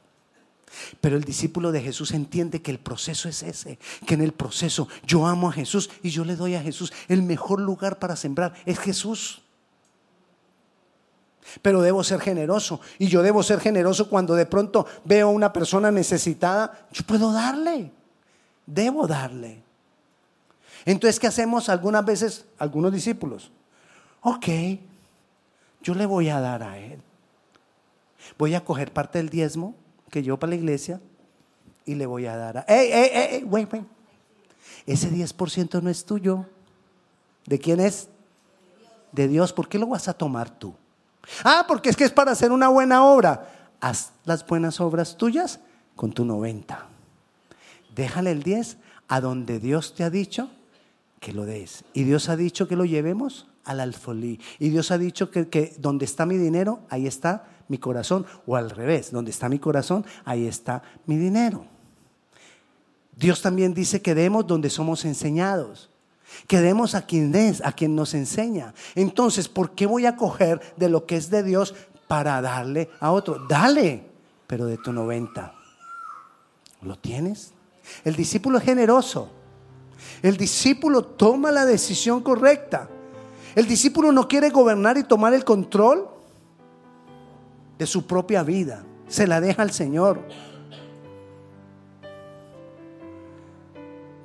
Pero 1.00 1.16
el 1.16 1.24
discípulo 1.24 1.72
de 1.72 1.82
Jesús 1.82 2.12
entiende 2.12 2.62
que 2.62 2.70
el 2.70 2.78
proceso 2.78 3.28
es 3.28 3.42
ese, 3.42 3.78
que 4.06 4.14
en 4.14 4.22
el 4.22 4.32
proceso 4.32 4.88
yo 5.06 5.26
amo 5.26 5.50
a 5.50 5.52
Jesús 5.52 5.90
y 6.02 6.10
yo 6.10 6.24
le 6.24 6.36
doy 6.36 6.54
a 6.54 6.62
Jesús. 6.62 6.92
El 7.08 7.22
mejor 7.22 7.60
lugar 7.60 7.98
para 7.98 8.16
sembrar 8.16 8.54
es 8.64 8.78
Jesús. 8.78 9.41
Pero 11.60 11.82
debo 11.82 12.02
ser 12.02 12.20
generoso 12.20 12.80
y 12.98 13.08
yo 13.08 13.22
debo 13.22 13.42
ser 13.42 13.60
generoso 13.60 14.08
cuando 14.08 14.34
de 14.34 14.46
pronto 14.46 14.86
veo 15.04 15.28
a 15.28 15.32
una 15.32 15.52
persona 15.52 15.90
necesitada, 15.90 16.86
yo 16.92 17.04
puedo 17.04 17.32
darle, 17.32 17.92
debo 18.66 19.06
darle. 19.06 19.62
Entonces, 20.84 21.20
¿qué 21.20 21.26
hacemos 21.26 21.68
algunas 21.68 22.04
veces 22.04 22.46
algunos 22.58 22.92
discípulos? 22.92 23.50
Ok, 24.22 24.46
yo 25.82 25.94
le 25.94 26.06
voy 26.06 26.28
a 26.28 26.40
dar 26.40 26.62
a 26.62 26.78
él. 26.78 27.00
Voy 28.38 28.54
a 28.54 28.64
coger 28.64 28.92
parte 28.92 29.18
del 29.18 29.28
diezmo 29.28 29.74
que 30.10 30.22
yo 30.22 30.38
para 30.38 30.50
la 30.50 30.56
iglesia 30.56 31.00
y 31.84 31.94
le 31.94 32.06
voy 32.06 32.26
a 32.26 32.36
dar 32.36 32.58
a... 32.58 32.60
¡Ey, 32.68 32.90
ey, 32.92 33.10
ey! 33.12 33.44
Wait, 33.44 33.72
wait. 33.72 33.84
Ese 34.86 35.10
10% 35.10 35.82
no 35.82 35.90
es 35.90 36.04
tuyo. 36.04 36.46
¿De 37.46 37.58
quién 37.58 37.80
es? 37.80 38.08
De 39.10 39.28
Dios. 39.28 39.52
¿Por 39.52 39.68
qué 39.68 39.78
lo 39.78 39.88
vas 39.88 40.08
a 40.08 40.14
tomar 40.14 40.50
tú? 40.50 40.74
Ah, 41.44 41.64
porque 41.68 41.90
es 41.90 41.96
que 41.96 42.04
es 42.04 42.12
para 42.12 42.32
hacer 42.32 42.52
una 42.52 42.68
buena 42.68 43.04
obra. 43.04 43.48
Haz 43.80 44.12
las 44.24 44.46
buenas 44.46 44.80
obras 44.80 45.16
tuyas 45.16 45.60
con 45.96 46.12
tu 46.12 46.24
90. 46.24 46.86
Déjale 47.94 48.30
el 48.30 48.42
10 48.42 48.78
a 49.08 49.20
donde 49.20 49.58
Dios 49.58 49.94
te 49.94 50.04
ha 50.04 50.10
dicho 50.10 50.50
que 51.20 51.32
lo 51.32 51.44
des. 51.44 51.84
Y 51.92 52.04
Dios 52.04 52.28
ha 52.28 52.36
dicho 52.36 52.66
que 52.68 52.76
lo 52.76 52.84
llevemos 52.84 53.46
al 53.64 53.80
alfolí. 53.80 54.40
Y 54.58 54.70
Dios 54.70 54.90
ha 54.90 54.98
dicho 54.98 55.30
que, 55.30 55.48
que 55.48 55.74
donde 55.78 56.04
está 56.04 56.26
mi 56.26 56.36
dinero, 56.36 56.80
ahí 56.88 57.06
está 57.06 57.44
mi 57.68 57.78
corazón. 57.78 58.26
O 58.46 58.56
al 58.56 58.70
revés, 58.70 59.12
donde 59.12 59.30
está 59.30 59.48
mi 59.48 59.58
corazón, 59.58 60.04
ahí 60.24 60.46
está 60.46 60.82
mi 61.06 61.16
dinero. 61.16 61.66
Dios 63.16 63.42
también 63.42 63.74
dice 63.74 64.02
que 64.02 64.14
demos 64.14 64.46
donde 64.46 64.70
somos 64.70 65.04
enseñados. 65.04 65.91
Que 66.46 66.60
demos 66.60 66.94
a 66.94 67.06
quien 67.06 67.34
es, 67.34 67.64
a 67.64 67.72
quien 67.72 67.94
nos 67.94 68.14
enseña. 68.14 68.74
Entonces, 68.94 69.48
¿por 69.48 69.72
qué 69.72 69.86
voy 69.86 70.06
a 70.06 70.16
coger 70.16 70.60
de 70.76 70.88
lo 70.88 71.06
que 71.06 71.16
es 71.16 71.30
de 71.30 71.42
Dios 71.42 71.74
para 72.08 72.40
darle 72.40 72.90
a 73.00 73.12
otro? 73.12 73.46
Dale, 73.48 74.06
pero 74.46 74.66
de 74.66 74.78
tu 74.78 74.92
90. 74.92 75.54
¿Lo 76.82 76.96
tienes? 76.96 77.52
El 78.04 78.16
discípulo 78.16 78.58
es 78.58 78.64
generoso. 78.64 79.30
El 80.22 80.36
discípulo 80.36 81.04
toma 81.04 81.50
la 81.50 81.64
decisión 81.64 82.22
correcta. 82.22 82.88
El 83.54 83.66
discípulo 83.66 84.12
no 84.12 84.28
quiere 84.28 84.50
gobernar 84.50 84.96
y 84.96 85.04
tomar 85.04 85.34
el 85.34 85.44
control 85.44 86.08
de 87.78 87.86
su 87.86 88.06
propia 88.06 88.42
vida. 88.42 88.84
Se 89.08 89.26
la 89.26 89.40
deja 89.40 89.62
al 89.62 89.72
Señor. 89.72 90.22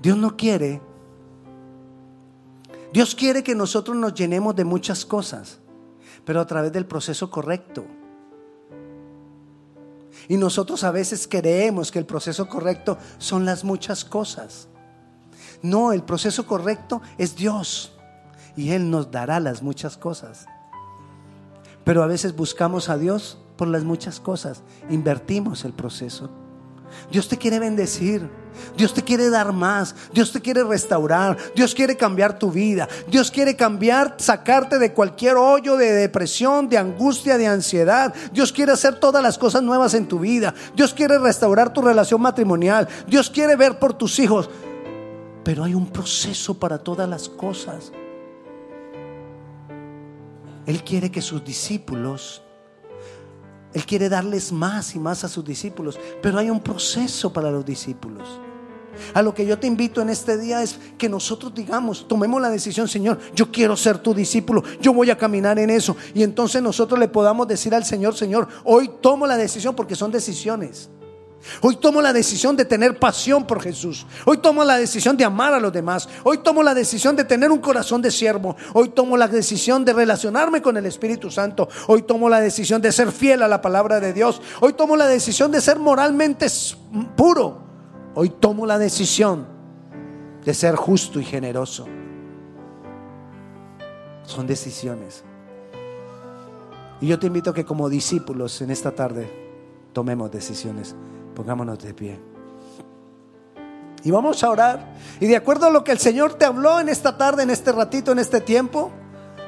Dios 0.01 0.17
no 0.17 0.37
quiere. 0.37 0.81
Dios 2.97 3.13
quiere 3.13 3.43
que 3.43 3.53
nosotros 3.53 3.95
nos 3.95 4.15
llenemos 4.15 4.55
de 4.55 4.65
muchas 4.65 5.05
cosas, 5.05 5.60
pero 6.25 6.41
a 6.41 6.47
través 6.47 6.71
del 6.71 6.88
proceso 6.88 7.29
correcto. 7.29 7.86
Y 10.27 10.36
nosotros 10.36 10.83
a 10.83 10.89
veces 10.89 11.27
creemos 11.27 11.91
que 11.91 11.99
el 11.99 12.07
proceso 12.07 12.49
correcto 12.49 12.97
son 13.19 13.45
las 13.45 13.63
muchas 13.63 14.03
cosas. 14.03 14.67
No, 15.62 15.93
el 15.93 16.01
proceso 16.01 16.47
correcto 16.47 17.03
es 17.19 17.36
Dios 17.36 17.95
y 18.55 18.71
Él 18.71 18.89
nos 18.89 19.12
dará 19.12 19.39
las 19.39 19.62
muchas 19.62 19.95
cosas. 19.95 20.47
Pero 21.83 22.01
a 22.01 22.07
veces 22.07 22.36
buscamos 22.36 22.89
a 22.89 22.97
Dios 22.97 23.38
por 23.57 23.67
las 23.67 23.83
muchas 23.83 24.19
cosas, 24.19 24.63
invertimos 24.89 25.65
el 25.65 25.73
proceso. 25.73 26.31
Dios 27.12 27.28
te 27.28 27.38
quiere 27.38 27.60
bendecir. 27.60 28.30
Dios 28.76 28.93
te 28.93 29.04
quiere 29.04 29.30
dar 29.30 29.54
más. 29.54 29.95
Dios 30.13 30.32
te 30.32 30.41
quiere 30.41 30.63
restaurar. 30.63 31.38
Dios 31.56 31.73
quiere 31.73 31.95
cambiar 31.95 32.38
tu 32.38 32.52
vida. 32.52 32.88
Dios 33.08 33.32
quiere 33.32 33.56
cambiar, 33.56 34.15
sacarte 34.17 34.80
de 34.80 34.93
cualquier 34.93 35.36
hoyo 35.36 35.78
de 35.78 35.91
depresión, 35.91 36.69
de 36.69 36.78
angustia, 36.78 37.38
de 37.38 37.47
ansiedad. 37.47 38.13
Dios 38.32 38.52
quiere 38.52 38.71
hacer 38.71 39.00
todas 39.00 39.23
las 39.23 39.38
cosas 39.38 39.63
nuevas 39.63 39.93
en 39.93 40.08
tu 40.08 40.19
vida. 40.19 40.54
Dios 40.76 40.93
quiere 40.93 41.17
restaurar 41.17 41.71
tu 41.73 41.82
relación 41.82 42.21
matrimonial. 42.21 42.88
Dios 43.08 43.30
quiere 43.30 43.56
ver 43.56 43.80
por 43.80 43.93
tus 43.93 44.19
hijos. 44.19 44.50
Pero 45.43 45.63
hay 45.63 45.73
un 45.73 45.88
proceso 45.88 46.60
para 46.60 46.78
todas 46.78 47.08
las 47.08 47.30
cosas. 47.30 47.91
Él 50.65 50.84
quiere 50.84 51.10
que 51.10 51.21
sus 51.21 51.45
discípulos, 51.45 52.41
Él 53.73 53.86
quiere 53.86 54.10
darles 54.10 54.51
más 54.51 54.95
y 54.95 54.99
más 54.99 55.23
a 55.23 55.27
sus 55.27 55.43
discípulos, 55.43 55.99
pero 56.21 56.39
hay 56.39 56.49
un 56.49 56.60
proceso 56.60 57.32
para 57.32 57.51
los 57.51 57.65
discípulos. 57.65 58.39
A 59.13 59.21
lo 59.21 59.34
que 59.34 59.45
yo 59.45 59.60
te 59.60 59.67
invito 59.67 60.01
en 60.01 60.10
este 60.10 60.38
día 60.38 60.63
es 60.63 60.80
que 60.97 61.08
nosotros 61.10 61.53
digamos, 61.53 62.08
tomemos 62.08 62.41
la 62.41 62.49
decisión, 62.49 62.88
Señor, 62.88 63.19
yo 63.36 63.51
quiero 63.51 63.75
ser 63.75 63.99
tu 63.99 64.13
discípulo, 64.13 64.63
yo 64.82 64.93
voy 64.93 65.12
a 65.12 65.17
caminar 65.17 65.60
en 65.60 65.69
eso. 65.69 65.95
Y 66.13 66.23
entonces 66.23 66.62
nosotros 66.62 66.99
le 66.99 67.08
podamos 67.08 67.47
decir 67.47 67.75
al 67.75 67.86
Señor, 67.86 68.15
Señor, 68.15 68.47
hoy 68.63 68.89
tomo 69.01 69.27
la 69.27 69.38
decisión 69.38 69.75
porque 69.75 69.95
son 69.95 70.12
decisiones. 70.12 70.89
Hoy 71.62 71.77
tomo 71.77 72.02
la 72.02 72.13
decisión 72.13 72.56
de 72.56 72.65
tener 72.65 73.00
pasión 73.00 73.45
por 73.45 73.62
Jesús. 73.62 74.06
Hoy 74.25 74.37
tomo 74.37 74.63
la 74.63 74.77
decisión 74.77 75.17
de 75.17 75.25
amar 75.25 75.54
a 75.54 75.60
los 75.60 75.73
demás. 75.73 76.08
Hoy 76.23 76.39
tomo 76.39 76.63
la 76.63 76.73
decisión 76.73 77.15
de 77.15 77.23
tener 77.23 77.52
un 77.52 77.60
corazón 77.60 78.02
de 78.02 78.12
siervo. 78.12 78.56
Hoy 78.73 78.89
tomo 78.89 79.17
la 79.17 79.27
decisión 79.27 79.83
de 79.85 79.93
relacionarme 79.93 80.62
con 80.62 80.77
el 80.77 80.85
Espíritu 80.85 81.31
Santo. 81.31 81.67
Hoy 81.87 82.04
tomo 82.04 82.29
la 82.29 82.39
decisión 82.39 82.81
de 82.81 82.91
ser 82.91 83.12
fiel 83.12 83.43
a 83.43 83.48
la 83.48 83.62
palabra 83.62 84.00
de 84.00 84.13
Dios. 84.13 84.41
Hoy 84.62 84.73
tomo 84.73 84.95
la 84.95 85.08
decisión 85.08 85.52
de 85.52 85.62
ser 85.62 85.79
moralmente 85.79 86.48
puro. 87.15 87.60
Hoy 88.15 88.29
tomo 88.29 88.65
la 88.65 88.77
decisión 88.77 89.45
de 90.43 90.54
ser 90.54 90.75
justo 90.75 91.19
y 91.19 91.25
generoso. 91.25 91.85
Son 94.23 94.48
decisiones. 94.48 95.23
Y 97.00 97.08
yo 97.08 97.19
te 97.19 97.27
invito 97.27 97.52
a 97.52 97.54
que 97.54 97.63
como 97.63 97.89
discípulos 97.89 98.62
en 98.62 98.71
esta 98.71 98.91
tarde 98.91 99.29
tomemos 99.93 100.31
decisiones. 100.31 100.95
Pongámonos 101.38 101.77
de 101.77 101.94
pie. 101.94 102.19
Y 104.04 104.10
vamos 104.10 104.44
a 104.44 104.50
orar. 104.50 104.96
Y 105.19 105.27
de 105.27 105.35
acuerdo 105.35 105.67
a 105.67 105.69
lo 105.69 105.83
que 105.83 105.92
el 105.92 106.00
Señor 106.00 106.33
te 106.33 106.46
habló 106.46 106.79
en 106.79 106.90
esta 106.90 107.15
tarde, 107.15 107.44
en 107.44 107.52
este 107.52 107.71
ratito, 107.71 108.12
en 108.12 108.17
este 108.17 108.42
tiempo, 108.42 108.90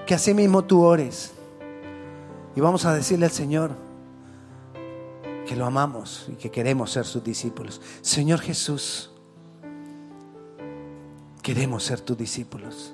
que 0.06 0.14
así 0.14 0.36
mismo 0.36 0.64
tú 0.64 0.84
ores. 0.84 1.32
Y 2.56 2.62
vamos 2.62 2.86
a 2.86 2.94
decirle 2.94 3.26
al 3.26 3.32
Señor 3.32 3.72
que 5.48 5.56
lo 5.56 5.66
amamos 5.66 6.28
y 6.32 6.34
que 6.34 6.52
queremos 6.52 6.92
ser 6.92 7.06
sus 7.06 7.24
discípulos. 7.24 7.82
Señor 8.02 8.40
Jesús, 8.40 9.10
queremos 11.42 11.84
ser 11.86 12.02
tus 12.02 12.16
discípulos. 12.16 12.94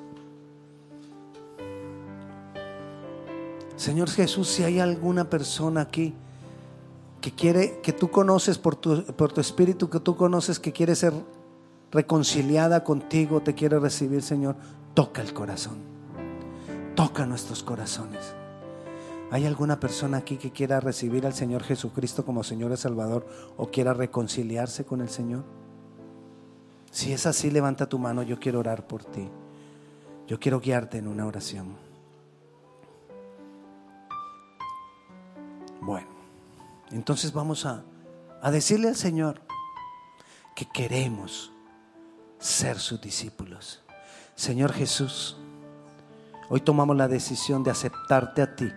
Señor 3.75 4.09
Jesús, 4.09 4.47
si 4.47 4.63
hay 4.63 4.79
alguna 4.79 5.29
persona 5.29 5.81
aquí 5.81 6.15
que 7.25 7.31
quiere, 7.31 7.79
que 7.81 7.91
tú 7.91 8.11
conoces 8.11 8.59
por 8.59 8.75
tu, 8.75 9.03
por 9.03 9.33
tu 9.33 9.41
espíritu, 9.41 9.89
que 9.89 9.99
tú 9.99 10.15
conoces 10.15 10.59
que 10.59 10.71
quiere 10.71 10.93
ser 10.93 11.11
reconciliada 11.91 12.83
contigo, 12.83 13.41
te 13.41 13.55
quiere 13.55 13.79
recibir, 13.79 14.21
Señor, 14.21 14.55
toca 14.93 15.23
el 15.23 15.33
corazón. 15.33 15.79
Toca 16.93 17.25
nuestros 17.25 17.63
corazones. 17.63 18.35
¿Hay 19.31 19.47
alguna 19.47 19.79
persona 19.79 20.17
aquí 20.17 20.37
que 20.37 20.51
quiera 20.51 20.79
recibir 20.79 21.25
al 21.25 21.33
Señor 21.33 21.63
Jesucristo 21.63 22.23
como 22.23 22.43
Señor 22.43 22.71
y 22.71 22.77
Salvador 22.77 23.25
o 23.57 23.71
quiera 23.71 23.95
reconciliarse 23.95 24.85
con 24.85 25.01
el 25.01 25.09
Señor? 25.09 25.45
Si 26.91 27.11
es 27.11 27.25
así, 27.25 27.49
levanta 27.49 27.89
tu 27.89 27.97
mano, 27.97 28.21
yo 28.21 28.39
quiero 28.39 28.59
orar 28.59 28.85
por 28.85 29.03
ti. 29.03 29.27
Yo 30.27 30.39
quiero 30.39 30.59
guiarte 30.59 30.99
en 30.99 31.07
una 31.07 31.25
oración. 31.25 31.75
Bueno, 35.81 36.14
entonces 36.91 37.33
vamos 37.33 37.65
a, 37.65 37.83
a 38.41 38.51
decirle 38.51 38.89
al 38.89 38.95
Señor 38.95 39.41
que 40.55 40.65
queremos 40.65 41.51
ser 42.39 42.79
sus 42.79 43.01
discípulos. 43.01 43.81
Señor 44.35 44.71
Jesús, 44.73 45.37
hoy 46.49 46.61
tomamos 46.61 46.95
la 46.95 47.07
decisión 47.07 47.63
de 47.63 47.71
aceptarte 47.71 48.41
a 48.41 48.55
ti 48.55 48.71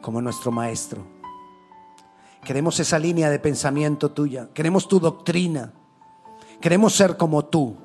como 0.00 0.22
nuestro 0.22 0.50
Maestro. 0.50 1.06
Queremos 2.44 2.80
esa 2.80 2.98
línea 2.98 3.28
de 3.28 3.38
pensamiento 3.38 4.10
tuya, 4.10 4.48
queremos 4.54 4.88
tu 4.88 4.98
doctrina, 4.98 5.72
queremos 6.60 6.94
ser 6.94 7.16
como 7.16 7.44
tú. 7.44 7.76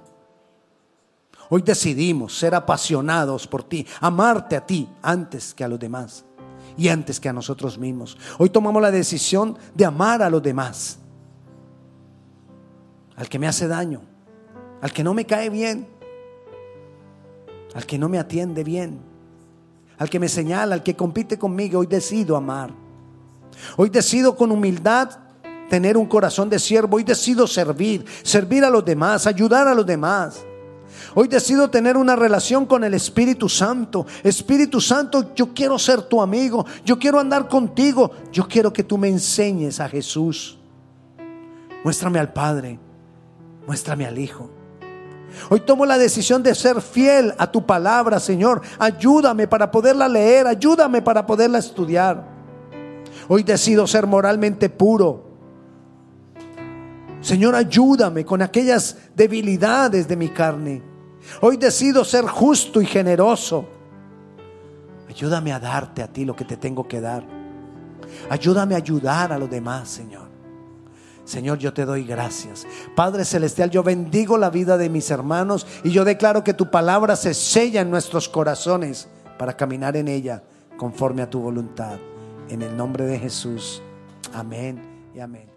Hoy 1.50 1.62
decidimos 1.62 2.38
ser 2.38 2.56
apasionados 2.56 3.46
por 3.46 3.64
ti, 3.64 3.86
amarte 4.00 4.56
a 4.56 4.66
ti 4.66 4.89
antes 5.02 5.54
que 5.54 5.64
a 5.64 5.68
los 5.68 5.80
demás 5.80 6.26
y 6.78 6.89
antes 6.89 7.19
que 7.19 7.30
a 7.30 7.34
nosotros 7.34 7.78
mismos. 7.78 8.17
Hoy 8.38 8.49
tomamos 8.49 8.82
la 8.82 8.91
decisión 8.91 9.57
de 9.73 9.86
amar 9.86 10.21
a 10.21 10.30
los 10.30 10.41
demás, 10.41 10.99
al 13.15 13.30
que 13.30 13.39
me 13.39 13.47
hace 13.47 13.67
daño, 13.67 14.01
al 14.82 14.91
que 14.91 15.03
no 15.03 15.13
me 15.13 15.26
cae 15.26 15.49
bien, 15.49 15.88
al 17.73 17.86
que 17.86 17.97
no 17.97 18.09
me 18.09 18.19
atiende 18.19 18.63
bien, 18.63 18.99
al 19.97 20.09
que 20.09 20.19
me 20.19 20.30
señala, 20.30 20.76
al 20.76 20.84
que 20.84 20.95
compite 20.95 21.38
conmigo. 21.38 21.80
Hoy 21.80 21.88
decido 21.88 22.36
amar. 22.36 22.71
Hoy 23.78 23.89
decido 23.89 24.36
con 24.36 24.51
humildad 24.51 25.11
tener 25.69 25.97
un 25.97 26.05
corazón 26.05 26.49
de 26.49 26.59
siervo. 26.59 26.97
Hoy 26.97 27.03
decido 27.03 27.47
servir, 27.47 28.05
servir 28.23 28.63
a 28.63 28.69
los 28.69 28.84
demás, 28.84 29.28
ayudar 29.28 29.67
a 29.67 29.73
los 29.73 29.86
demás. 29.86 30.45
Hoy 31.14 31.28
decido 31.28 31.70
tener 31.70 31.98
una 31.98 32.16
relación 32.16 32.66
con 32.66 32.84
el 32.84 32.93
Espíritu 32.93 33.50
Santo. 33.50 34.06
Espíritu 34.24 34.82
Santo, 34.82 35.34
yo 35.36 35.54
quiero 35.54 35.80
ser 35.80 36.04
tu 36.04 36.22
amigo. 36.22 36.66
Yo 36.84 37.00
quiero 37.00 37.20
andar 37.20 37.48
contigo. 37.48 38.12
Yo 38.32 38.48
quiero 38.48 38.74
que 38.74 38.84
tú 38.84 38.98
me 38.98 39.08
enseñes 39.08 39.80
a 39.80 39.89
Jesús. 39.89 40.58
Muéstrame 41.84 42.20
al 42.20 42.34
Padre. 42.34 42.80
Muéstrame 43.68 44.06
al 44.06 44.18
Hijo. 44.18 44.50
Hoy 45.50 45.60
tomo 45.62 45.86
la 45.86 45.98
decisión 45.98 46.43
de 46.43 46.56
ser 46.56 46.82
fiel 46.82 47.34
a 47.38 47.52
tu 47.52 47.66
palabra, 47.66 48.20
Señor. 48.20 48.62
Ayúdame 48.80 49.48
para 49.48 49.70
poderla 49.70 50.08
leer, 50.08 50.48
ayúdame 50.48 51.02
para 51.02 51.26
poderla 51.26 51.60
estudiar. 51.60 52.26
Hoy 53.28 53.43
decido 53.43 53.88
ser 53.88 54.08
moralmente 54.08 54.70
puro. 54.70 55.34
Señor, 57.26 57.55
ayúdame 57.55 58.23
con 58.23 58.43
aquellas 58.43 58.97
debilidades 59.15 60.07
de 60.07 60.15
mi 60.15 60.30
carne. 60.30 60.84
Hoy 61.41 61.57
decido 61.57 62.05
ser 62.05 62.28
justo 62.28 62.80
y 62.80 62.86
generoso. 62.86 63.65
Ayúdame 65.09 65.51
a 65.51 65.59
darte 65.59 66.03
a 66.03 66.07
ti 66.07 66.23
lo 66.23 66.36
que 66.36 66.45
te 66.45 66.55
tengo 66.55 66.88
que 66.88 67.01
dar. 67.01 67.26
Ayúdame 68.30 68.76
a 68.76 68.78
ayudar 68.78 69.34
a 69.34 69.39
los 69.39 69.49
demás, 69.49 69.89
Señor. 69.89 70.28
Señor, 71.23 71.57
yo 71.57 71.73
te 71.73 71.84
doy 71.84 72.03
gracias. 72.03 72.67
Padre 72.95 73.26
Celestial, 73.26 73.71
yo 73.71 73.82
bendigo 73.82 74.38
la 74.38 74.51
vida 74.51 74.78
de 74.78 74.88
mis 74.88 75.09
hermanos 75.09 75.65
y 75.84 75.89
yo 75.89 76.05
declaro 76.05 76.43
que 76.43 76.53
tu 76.53 76.69
palabra 76.69 77.15
se 77.15 77.34
sella 77.34 77.82
en 77.82 77.89
nuestros 77.89 78.30
corazones 78.30 79.07
para 79.39 79.57
caminar 79.57 79.97
en 79.97 80.09
ella 80.09 80.43
conforme 80.78 81.23
a 81.23 81.30
tu 81.32 81.39
voluntad. 81.39 81.97
En 82.49 82.61
el 82.61 82.78
nombre 82.78 83.05
de 83.05 83.17
Jesús. 83.17 83.82
Amén 84.32 84.80
y 85.15 85.21
amén. 85.21 85.55